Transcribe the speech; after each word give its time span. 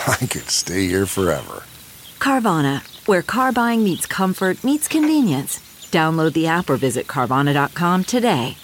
I 0.06 0.26
could 0.26 0.48
stay 0.48 0.86
here 0.86 1.06
forever. 1.06 1.64
Carvana, 2.18 2.80
where 3.06 3.22
car 3.22 3.52
buying 3.52 3.84
meets 3.84 4.06
comfort, 4.06 4.62
meets 4.64 4.88
convenience. 4.88 5.58
Download 5.90 6.32
the 6.32 6.46
app 6.46 6.70
or 6.70 6.76
visit 6.76 7.06
Carvana.com 7.06 8.04
today. 8.04 8.56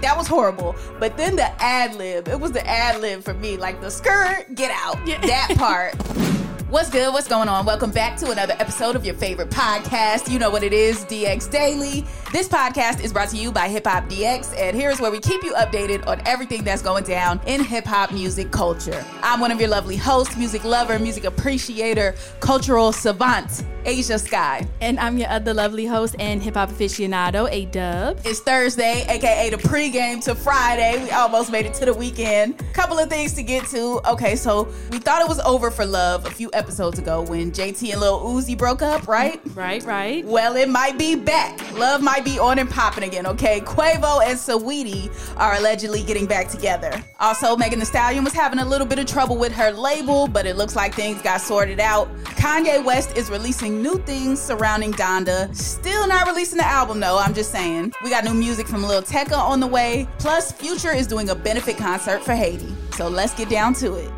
That 0.00 0.14
was 0.16 0.26
horrible. 0.26 0.74
But 0.98 1.16
then 1.16 1.36
the 1.36 1.50
ad 1.62 1.94
lib, 1.94 2.28
it 2.28 2.40
was 2.40 2.52
the 2.52 2.66
ad 2.66 3.00
lib 3.00 3.22
for 3.22 3.34
me. 3.34 3.56
Like 3.56 3.80
the 3.80 3.90
skirt, 3.90 4.46
get 4.54 4.72
out. 4.72 5.04
That 5.06 5.54
part. 5.56 5.94
What's 6.72 6.88
good? 6.88 7.12
What's 7.12 7.28
going 7.28 7.50
on? 7.50 7.66
Welcome 7.66 7.90
back 7.90 8.16
to 8.20 8.30
another 8.30 8.54
episode 8.58 8.96
of 8.96 9.04
your 9.04 9.14
favorite 9.14 9.50
podcast. 9.50 10.32
You 10.32 10.38
know 10.38 10.48
what 10.48 10.62
it 10.62 10.72
is, 10.72 11.04
DX 11.04 11.50
Daily. 11.50 12.06
This 12.32 12.48
podcast 12.48 13.04
is 13.04 13.12
brought 13.12 13.28
to 13.28 13.36
you 13.36 13.52
by 13.52 13.68
Hip 13.68 13.86
Hop 13.86 14.08
DX, 14.08 14.58
and 14.58 14.74
here's 14.74 14.98
where 14.98 15.10
we 15.10 15.20
keep 15.20 15.42
you 15.42 15.52
updated 15.52 16.06
on 16.06 16.22
everything 16.24 16.64
that's 16.64 16.80
going 16.80 17.04
down 17.04 17.42
in 17.46 17.62
hip 17.62 17.84
hop 17.84 18.10
music 18.10 18.50
culture. 18.52 19.04
I'm 19.22 19.38
one 19.38 19.50
of 19.50 19.60
your 19.60 19.68
lovely 19.68 19.98
hosts, 19.98 20.34
music 20.38 20.64
lover, 20.64 20.98
music 20.98 21.24
appreciator, 21.24 22.14
cultural 22.40 22.90
savant, 22.90 23.64
Ashia 23.84 24.18
Skye. 24.18 24.66
And 24.80 24.98
I'm 24.98 25.18
your 25.18 25.28
other 25.28 25.52
lovely 25.52 25.84
host 25.84 26.16
and 26.18 26.42
hip 26.42 26.54
hop 26.54 26.70
aficionado, 26.70 27.50
A 27.52 27.66
Dub. 27.66 28.18
It's 28.24 28.40
Thursday, 28.40 29.04
aka 29.10 29.50
the 29.50 29.58
pregame 29.58 30.24
to 30.24 30.34
Friday. 30.34 31.04
We 31.04 31.10
almost 31.10 31.52
made 31.52 31.66
it 31.66 31.74
to 31.74 31.84
the 31.84 31.92
weekend. 31.92 32.64
Couple 32.72 32.98
of 32.98 33.10
things 33.10 33.34
to 33.34 33.42
get 33.42 33.66
to. 33.66 34.00
Okay, 34.10 34.36
so 34.36 34.72
we 34.90 34.98
thought 35.00 35.20
it 35.20 35.28
was 35.28 35.40
over 35.40 35.70
for 35.70 35.84
love 35.84 36.24
a 36.24 36.30
few 36.30 36.48
episodes 36.54 36.61
ago 36.68 37.22
when 37.22 37.52
JT 37.52 37.92
and 37.92 38.00
Lil 38.00 38.20
Uzi 38.20 38.56
broke 38.56 38.82
up, 38.82 39.06
right? 39.08 39.40
Right, 39.54 39.82
right. 39.84 40.24
Well, 40.24 40.56
it 40.56 40.68
might 40.68 40.98
be 40.98 41.14
back. 41.14 41.60
Love 41.74 42.02
might 42.02 42.24
be 42.24 42.38
on 42.38 42.58
and 42.58 42.68
popping 42.68 43.04
again, 43.04 43.26
okay? 43.26 43.60
Quavo 43.60 44.24
and 44.24 44.38
Saweetie 44.38 45.10
are 45.38 45.54
allegedly 45.56 46.02
getting 46.02 46.26
back 46.26 46.48
together. 46.48 47.02
Also, 47.20 47.56
Megan 47.56 47.78
Thee 47.78 47.84
Stallion 47.84 48.24
was 48.24 48.32
having 48.32 48.58
a 48.58 48.64
little 48.64 48.86
bit 48.86 48.98
of 48.98 49.06
trouble 49.06 49.36
with 49.36 49.52
her 49.52 49.70
label, 49.70 50.28
but 50.28 50.46
it 50.46 50.56
looks 50.56 50.76
like 50.76 50.94
things 50.94 51.20
got 51.22 51.40
sorted 51.40 51.80
out. 51.80 52.12
Kanye 52.24 52.84
West 52.84 53.16
is 53.16 53.30
releasing 53.30 53.82
new 53.82 53.98
things 53.98 54.40
surrounding 54.40 54.92
Donda. 54.92 55.54
Still 55.54 56.06
not 56.06 56.26
releasing 56.26 56.58
the 56.58 56.66
album 56.66 57.00
though, 57.00 57.18
I'm 57.18 57.34
just 57.34 57.50
saying. 57.52 57.92
We 58.02 58.10
got 58.10 58.24
new 58.24 58.34
music 58.34 58.66
from 58.66 58.82
Lil 58.82 59.02
Tecca 59.02 59.36
on 59.36 59.60
the 59.60 59.66
way. 59.66 60.08
Plus, 60.18 60.52
Future 60.52 60.92
is 60.92 61.06
doing 61.06 61.30
a 61.30 61.34
benefit 61.34 61.76
concert 61.76 62.22
for 62.22 62.34
Haiti. 62.34 62.72
So 62.92 63.08
let's 63.08 63.34
get 63.34 63.48
down 63.48 63.74
to 63.74 63.94
it. 63.94 64.10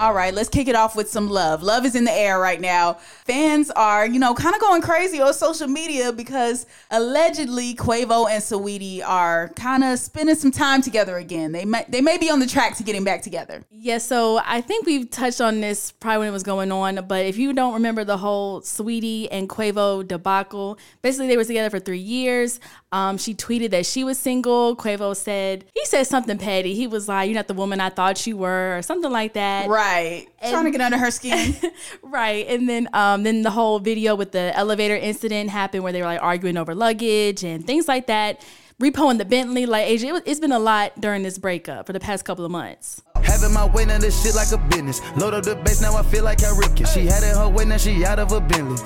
All 0.00 0.14
right, 0.14 0.32
let's 0.32 0.48
kick 0.48 0.68
it 0.68 0.76
off 0.76 0.94
with 0.94 1.10
some 1.10 1.28
love. 1.28 1.60
Love 1.60 1.84
is 1.84 1.96
in 1.96 2.04
the 2.04 2.12
air 2.12 2.38
right 2.38 2.60
now. 2.60 2.94
Fans 3.24 3.68
are, 3.72 4.06
you 4.06 4.20
know, 4.20 4.32
kind 4.32 4.54
of 4.54 4.60
going 4.60 4.80
crazy 4.80 5.20
on 5.20 5.34
social 5.34 5.66
media 5.66 6.12
because 6.12 6.66
allegedly 6.92 7.74
Quavo 7.74 8.30
and 8.30 8.40
Saweetie 8.40 9.02
are 9.04 9.48
kind 9.56 9.82
of 9.82 9.98
spending 9.98 10.36
some 10.36 10.52
time 10.52 10.82
together 10.82 11.16
again. 11.16 11.50
They 11.50 11.64
may 11.64 11.84
they 11.88 12.00
may 12.00 12.16
be 12.16 12.30
on 12.30 12.38
the 12.38 12.46
track 12.46 12.76
to 12.76 12.84
getting 12.84 13.02
back 13.02 13.22
together. 13.22 13.64
Yeah, 13.70 13.98
so 13.98 14.40
I 14.44 14.60
think 14.60 14.86
we've 14.86 15.10
touched 15.10 15.40
on 15.40 15.60
this 15.60 15.90
probably 15.90 16.18
when 16.18 16.28
it 16.28 16.32
was 16.32 16.44
going 16.44 16.70
on, 16.70 17.04
but 17.08 17.26
if 17.26 17.36
you 17.36 17.52
don't 17.52 17.74
remember 17.74 18.04
the 18.04 18.18
whole 18.18 18.60
Saweetie 18.60 19.26
and 19.32 19.48
Quavo 19.48 20.06
debacle, 20.06 20.78
basically 21.02 21.26
they 21.26 21.36
were 21.36 21.44
together 21.44 21.70
for 21.70 21.80
three 21.80 21.98
years. 21.98 22.60
Um, 22.92 23.18
she 23.18 23.34
tweeted 23.34 23.70
that 23.70 23.84
she 23.84 24.04
was 24.04 24.18
single. 24.18 24.76
Quavo 24.76 25.14
said 25.14 25.64
he 25.74 25.84
said 25.86 26.04
something 26.04 26.38
petty. 26.38 26.74
He 26.74 26.86
was 26.86 27.08
like, 27.08 27.28
"You're 27.28 27.34
not 27.34 27.48
the 27.48 27.54
woman 27.54 27.80
I 27.80 27.90
thought 27.90 28.26
you 28.26 28.36
were," 28.36 28.78
or 28.78 28.82
something 28.82 29.10
like 29.10 29.34
that. 29.34 29.68
Right, 29.68 29.87
And- 29.88 30.50
trying 30.50 30.64
to 30.64 30.70
get 30.70 30.80
under 30.80 30.98
her 30.98 31.10
skin. 31.10 31.54
right. 32.02 32.46
And 32.48 32.68
then 32.68 32.88
um 32.92 33.22
then 33.22 33.42
the 33.42 33.50
whole 33.50 33.78
video 33.78 34.14
with 34.14 34.32
the 34.32 34.56
elevator 34.56 34.96
incident 34.96 35.50
happened 35.50 35.82
where 35.84 35.92
they 35.92 36.00
were 36.00 36.08
like 36.08 36.22
arguing 36.22 36.56
over 36.56 36.74
luggage 36.74 37.44
and 37.44 37.66
things 37.66 37.88
like 37.88 38.06
that. 38.06 38.44
Repoing 38.80 39.18
the 39.18 39.24
Bentley, 39.24 39.66
like 39.66 39.88
Ashia, 39.88 40.04
it 40.04 40.12
was, 40.12 40.22
it's 40.24 40.38
been 40.38 40.52
a 40.52 40.58
lot 40.60 41.00
during 41.00 41.24
this 41.24 41.36
breakup 41.36 41.84
for 41.84 41.92
the 41.92 41.98
past 41.98 42.24
couple 42.24 42.44
of 42.44 42.52
months. 42.52 43.02
Having 43.24 43.52
my 43.52 43.66
way 43.66 43.84
now, 43.84 43.98
this 43.98 44.22
shit 44.22 44.36
like 44.36 44.52
a 44.52 44.58
business. 44.68 45.00
Load 45.16 45.34
up 45.34 45.42
the 45.42 45.56
base, 45.56 45.82
now 45.82 45.96
I 45.96 46.04
feel 46.04 46.22
like 46.22 46.44
I 46.44 46.56
ripped 46.56 46.80
it. 46.80 46.86
She 46.86 47.06
had 47.06 47.24
it 47.24 47.36
her 47.36 47.48
way, 47.48 47.64
now 47.64 47.76
she 47.76 48.04
out 48.04 48.20
of 48.20 48.30
a 48.30 48.40
Bentley. 48.40 48.76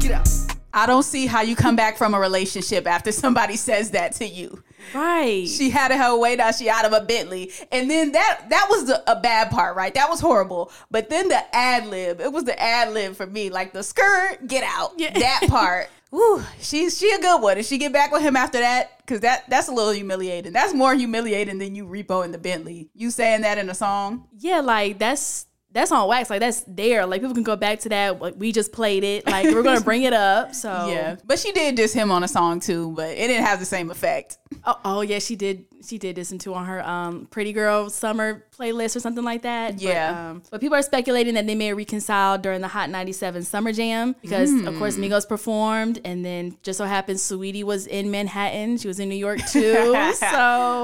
Get 0.00 0.10
out. 0.12 0.28
I 0.74 0.84
don't 0.84 1.02
see 1.02 1.26
how 1.26 1.40
you 1.40 1.56
come 1.56 1.76
back 1.76 1.96
from 1.96 2.12
a 2.12 2.20
relationship 2.20 2.86
after 2.86 3.10
somebody 3.10 3.56
says 3.56 3.92
that 3.92 4.12
to 4.16 4.26
you. 4.26 4.62
Right. 4.92 5.48
She 5.48 5.70
had 5.70 5.90
it 5.90 5.98
her 5.98 6.16
way, 6.18 6.36
now 6.36 6.50
she 6.50 6.68
out 6.68 6.84
of 6.84 6.92
a 6.92 7.00
Bentley. 7.00 7.52
And 7.72 7.90
then 7.90 8.12
that 8.12 8.46
that 8.50 8.66
was 8.68 8.86
the, 8.86 9.02
a 9.10 9.18
bad 9.20 9.50
part, 9.50 9.76
right? 9.76 9.94
That 9.94 10.10
was 10.10 10.20
horrible. 10.20 10.70
But 10.90 11.10
then 11.10 11.28
the 11.28 11.54
ad 11.54 11.86
lib, 11.86 12.20
it 12.20 12.32
was 12.32 12.44
the 12.44 12.60
ad 12.60 12.92
lib 12.92 13.14
for 13.16 13.26
me. 13.26 13.50
Like 13.50 13.72
the 13.72 13.82
skirt, 13.82 14.46
get 14.46 14.64
out. 14.64 14.98
That 14.98 15.42
part. 15.48 15.88
Whew, 16.10 16.44
she's 16.60 16.96
she 16.96 17.10
a 17.12 17.18
good 17.18 17.42
one. 17.42 17.56
Did 17.56 17.66
she 17.66 17.76
get 17.76 17.92
back 17.92 18.12
with 18.12 18.22
him 18.22 18.36
after 18.36 18.58
that? 18.60 19.04
Cause 19.06 19.20
that 19.20 19.50
that's 19.50 19.68
a 19.68 19.72
little 19.72 19.90
humiliating. 19.92 20.52
That's 20.52 20.72
more 20.72 20.94
humiliating 20.94 21.58
than 21.58 21.74
you 21.74 21.86
repo 21.86 22.24
in 22.24 22.30
the 22.30 22.38
Bentley. 22.38 22.88
You 22.94 23.10
saying 23.10 23.40
that 23.40 23.58
in 23.58 23.68
a 23.68 23.74
song? 23.74 24.28
yeah, 24.38 24.60
like 24.60 24.98
that's 25.00 25.46
that's 25.74 25.90
on 25.92 26.08
wax. 26.08 26.30
Like 26.30 26.40
that's 26.40 26.62
there. 26.68 27.04
Like 27.04 27.20
people 27.20 27.34
can 27.34 27.42
go 27.42 27.56
back 27.56 27.80
to 27.80 27.88
that. 27.90 28.20
Like 28.20 28.34
we 28.38 28.52
just 28.52 28.72
played 28.72 29.04
it. 29.04 29.26
Like 29.26 29.46
we're 29.46 29.62
gonna 29.62 29.80
bring 29.80 30.04
it 30.04 30.12
up. 30.12 30.54
So 30.54 30.68
Yeah. 30.88 31.16
But 31.24 31.38
she 31.40 31.52
did 31.52 31.74
diss 31.74 31.92
him 31.92 32.10
on 32.10 32.22
a 32.22 32.28
song 32.28 32.60
too, 32.60 32.92
but 32.92 33.10
it 33.10 33.26
didn't 33.26 33.44
have 33.44 33.58
the 33.58 33.66
same 33.66 33.90
effect. 33.90 34.38
Oh, 34.64 34.78
oh 34.84 35.00
yeah, 35.02 35.18
she 35.18 35.36
did. 35.36 35.66
She 35.84 35.98
did 35.98 36.16
listen 36.16 36.38
to 36.40 36.54
on 36.54 36.66
her 36.66 36.86
um 36.88 37.26
Pretty 37.30 37.52
Girl 37.52 37.90
Summer 37.90 38.44
playlist 38.58 38.96
or 38.96 39.00
something 39.00 39.24
like 39.24 39.42
that. 39.42 39.80
Yeah. 39.80 40.12
But, 40.12 40.18
um, 40.18 40.42
but 40.50 40.60
people 40.60 40.76
are 40.76 40.82
speculating 40.82 41.34
that 41.34 41.46
they 41.46 41.54
may 41.54 41.72
reconcile 41.74 42.38
during 42.38 42.60
the 42.60 42.68
Hot 42.68 42.88
97 42.90 43.42
Summer 43.44 43.72
Jam 43.72 44.14
because 44.22 44.52
of 44.52 44.60
Hmm. 44.74 44.78
course 44.78 44.96
Migos 44.96 45.28
performed, 45.28 46.00
and 46.04 46.24
then 46.24 46.56
just 46.62 46.78
so 46.78 46.84
happens 46.84 47.22
Saweetie 47.22 47.64
was 47.64 47.86
in 47.86 48.10
Manhattan. 48.10 48.78
She 48.78 48.88
was 48.88 48.98
in 49.00 49.08
New 49.08 49.14
York 49.16 49.40
too. 49.50 49.74
so 50.14 50.26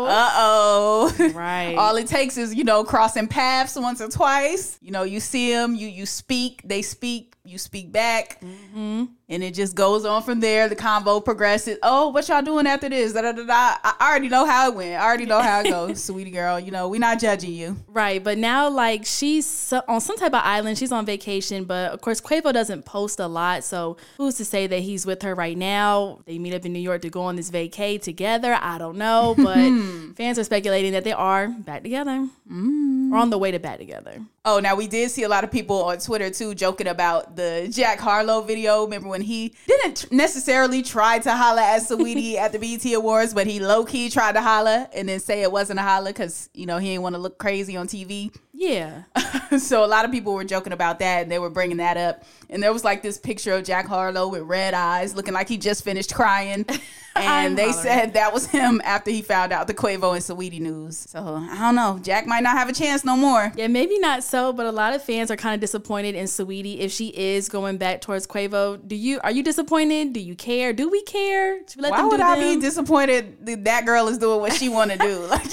Uh 0.08 0.30
oh. 0.34 1.32
right. 1.34 1.74
All 1.76 1.96
it 1.96 2.06
takes 2.06 2.36
is, 2.36 2.54
you 2.54 2.64
know, 2.64 2.84
crossing 2.84 3.28
paths 3.28 3.76
once 3.76 4.00
or 4.00 4.08
twice. 4.08 4.78
You 4.82 4.90
know, 4.90 5.02
you 5.04 5.20
see 5.20 5.52
them, 5.52 5.74
you 5.74 5.86
you 5.88 6.06
speak, 6.06 6.62
they 6.64 6.82
speak, 6.82 7.34
you 7.44 7.58
speak 7.58 7.90
back, 7.92 8.40
Mm-hmm. 8.40 9.04
And 9.30 9.44
it 9.44 9.54
just 9.54 9.76
goes 9.76 10.04
on 10.04 10.22
from 10.24 10.40
there. 10.40 10.68
The 10.68 10.74
convo 10.74 11.24
progresses. 11.24 11.78
Oh, 11.84 12.08
what 12.08 12.28
y'all 12.28 12.42
doing 12.42 12.66
after 12.66 12.88
this? 12.88 13.12
Da, 13.12 13.22
da, 13.22 13.32
da. 13.32 13.44
I 13.48 13.94
already 14.00 14.28
know 14.28 14.44
how 14.44 14.68
it 14.68 14.74
went. 14.74 15.00
I 15.00 15.04
already 15.04 15.24
know 15.24 15.40
how 15.40 15.60
it 15.60 15.70
goes, 15.70 16.02
sweetie 16.04 16.32
girl. 16.32 16.58
You 16.58 16.72
know, 16.72 16.88
we're 16.88 16.98
not 16.98 17.20
judging 17.20 17.52
you. 17.52 17.76
Right, 17.86 18.22
but 18.22 18.38
now 18.38 18.68
like 18.68 19.06
she's 19.06 19.72
on 19.86 20.00
some 20.00 20.16
type 20.18 20.34
of 20.34 20.42
island. 20.42 20.78
She's 20.78 20.90
on 20.90 21.06
vacation, 21.06 21.64
but 21.64 21.92
of 21.92 22.00
course 22.00 22.20
Quavo 22.20 22.52
doesn't 22.52 22.84
post 22.84 23.20
a 23.20 23.28
lot. 23.28 23.62
So 23.62 23.96
who's 24.16 24.34
to 24.34 24.44
say 24.44 24.66
that 24.66 24.80
he's 24.80 25.06
with 25.06 25.22
her 25.22 25.34
right 25.34 25.56
now? 25.56 26.20
They 26.26 26.38
meet 26.38 26.52
up 26.52 26.66
in 26.66 26.72
New 26.72 26.80
York 26.80 27.02
to 27.02 27.10
go 27.10 27.22
on 27.22 27.36
this 27.36 27.52
vacay 27.52 28.02
together. 28.02 28.58
I 28.60 28.78
don't 28.78 28.98
know, 28.98 29.36
but 29.36 29.54
fans 30.16 30.40
are 30.40 30.44
speculating 30.44 30.92
that 30.92 31.04
they 31.04 31.12
are 31.12 31.48
back 31.48 31.84
together 31.84 32.28
mm. 32.50 33.12
or 33.12 33.16
on 33.16 33.30
the 33.30 33.38
way 33.38 33.52
to 33.52 33.60
back 33.60 33.78
together. 33.78 34.20
Oh, 34.46 34.58
now 34.58 34.74
we 34.74 34.86
did 34.86 35.10
see 35.10 35.24
a 35.24 35.28
lot 35.28 35.44
of 35.44 35.50
people 35.50 35.84
on 35.84 35.98
Twitter 35.98 36.30
too 36.30 36.54
joking 36.54 36.86
about 36.86 37.36
the 37.36 37.68
Jack 37.70 38.00
Harlow 38.00 38.40
video. 38.40 38.84
Remember 38.84 39.10
when 39.10 39.20
he 39.20 39.54
didn't 39.66 40.10
necessarily 40.10 40.82
try 40.82 41.18
to 41.18 41.30
holla 41.30 41.60
at 41.60 41.82
Saweetie 41.82 42.36
at 42.36 42.52
the 42.52 42.58
BET 42.58 42.90
Awards, 42.94 43.34
but 43.34 43.46
he 43.46 43.60
low 43.60 43.84
key 43.84 44.08
tried 44.08 44.32
to 44.32 44.40
holla 44.40 44.88
and 44.94 45.10
then 45.10 45.20
say 45.20 45.42
it 45.42 45.52
wasn't 45.52 45.78
a 45.78 45.82
holla 45.82 46.08
because 46.08 46.48
you 46.54 46.64
know 46.64 46.78
he 46.78 46.88
didn't 46.88 47.02
want 47.02 47.16
to 47.16 47.20
look 47.20 47.36
crazy 47.36 47.76
on 47.76 47.86
TV. 47.86 48.34
Yeah. 48.60 49.04
so 49.58 49.82
a 49.82 49.88
lot 49.88 50.04
of 50.04 50.10
people 50.10 50.34
were 50.34 50.44
joking 50.44 50.74
about 50.74 50.98
that 50.98 51.22
and 51.22 51.32
they 51.32 51.38
were 51.38 51.48
bringing 51.48 51.78
that 51.78 51.96
up. 51.96 52.24
And 52.50 52.62
there 52.62 52.74
was 52.74 52.84
like 52.84 53.00
this 53.02 53.16
picture 53.16 53.54
of 53.54 53.64
Jack 53.64 53.86
Harlow 53.86 54.28
with 54.28 54.42
red 54.42 54.74
eyes, 54.74 55.14
looking 55.14 55.32
like 55.32 55.48
he 55.48 55.56
just 55.56 55.82
finished 55.82 56.14
crying. 56.14 56.66
And 57.16 57.58
they 57.58 57.70
hollering. 57.70 57.82
said 57.82 58.14
that 58.14 58.32
was 58.32 58.46
him 58.46 58.80
after 58.84 59.10
he 59.10 59.20
found 59.20 59.52
out 59.52 59.66
the 59.66 59.74
Quavo 59.74 60.14
and 60.14 60.22
Saweetie 60.22 60.60
news. 60.60 60.96
So 60.96 61.18
I 61.18 61.58
don't 61.58 61.74
know. 61.74 61.98
Jack 62.00 62.24
might 62.24 62.44
not 62.44 62.56
have 62.56 62.68
a 62.68 62.72
chance 62.72 63.04
no 63.04 63.16
more. 63.16 63.52
Yeah, 63.56 63.66
maybe 63.66 63.98
not 63.98 64.22
so, 64.22 64.52
but 64.52 64.64
a 64.64 64.70
lot 64.70 64.94
of 64.94 65.02
fans 65.02 65.28
are 65.28 65.36
kind 65.36 65.52
of 65.52 65.60
disappointed 65.60 66.14
in 66.14 66.26
Saweetie 66.26 66.78
if 66.78 66.92
she 66.92 67.08
is 67.08 67.48
going 67.48 67.78
back 67.78 68.00
towards 68.00 68.28
Quavo. 68.28 68.80
Do 68.86 68.94
you 68.94 69.20
are 69.24 69.32
you 69.32 69.42
disappointed? 69.42 70.12
Do 70.12 70.20
you 70.20 70.36
care? 70.36 70.72
Do 70.72 70.88
we 70.88 71.02
care? 71.02 71.58
Should 71.68 71.78
we 71.78 71.82
let 71.82 71.90
Why 71.90 72.04
would 72.04 72.20
I 72.20 72.38
them? 72.38 72.54
be 72.54 72.60
disappointed 72.60 73.44
that 73.44 73.64
that 73.64 73.86
girl 73.86 74.06
is 74.06 74.16
doing 74.16 74.40
what 74.40 74.52
she 74.52 74.68
want 74.68 74.92
to 74.92 74.96
do? 74.96 75.26
Like 75.30 75.50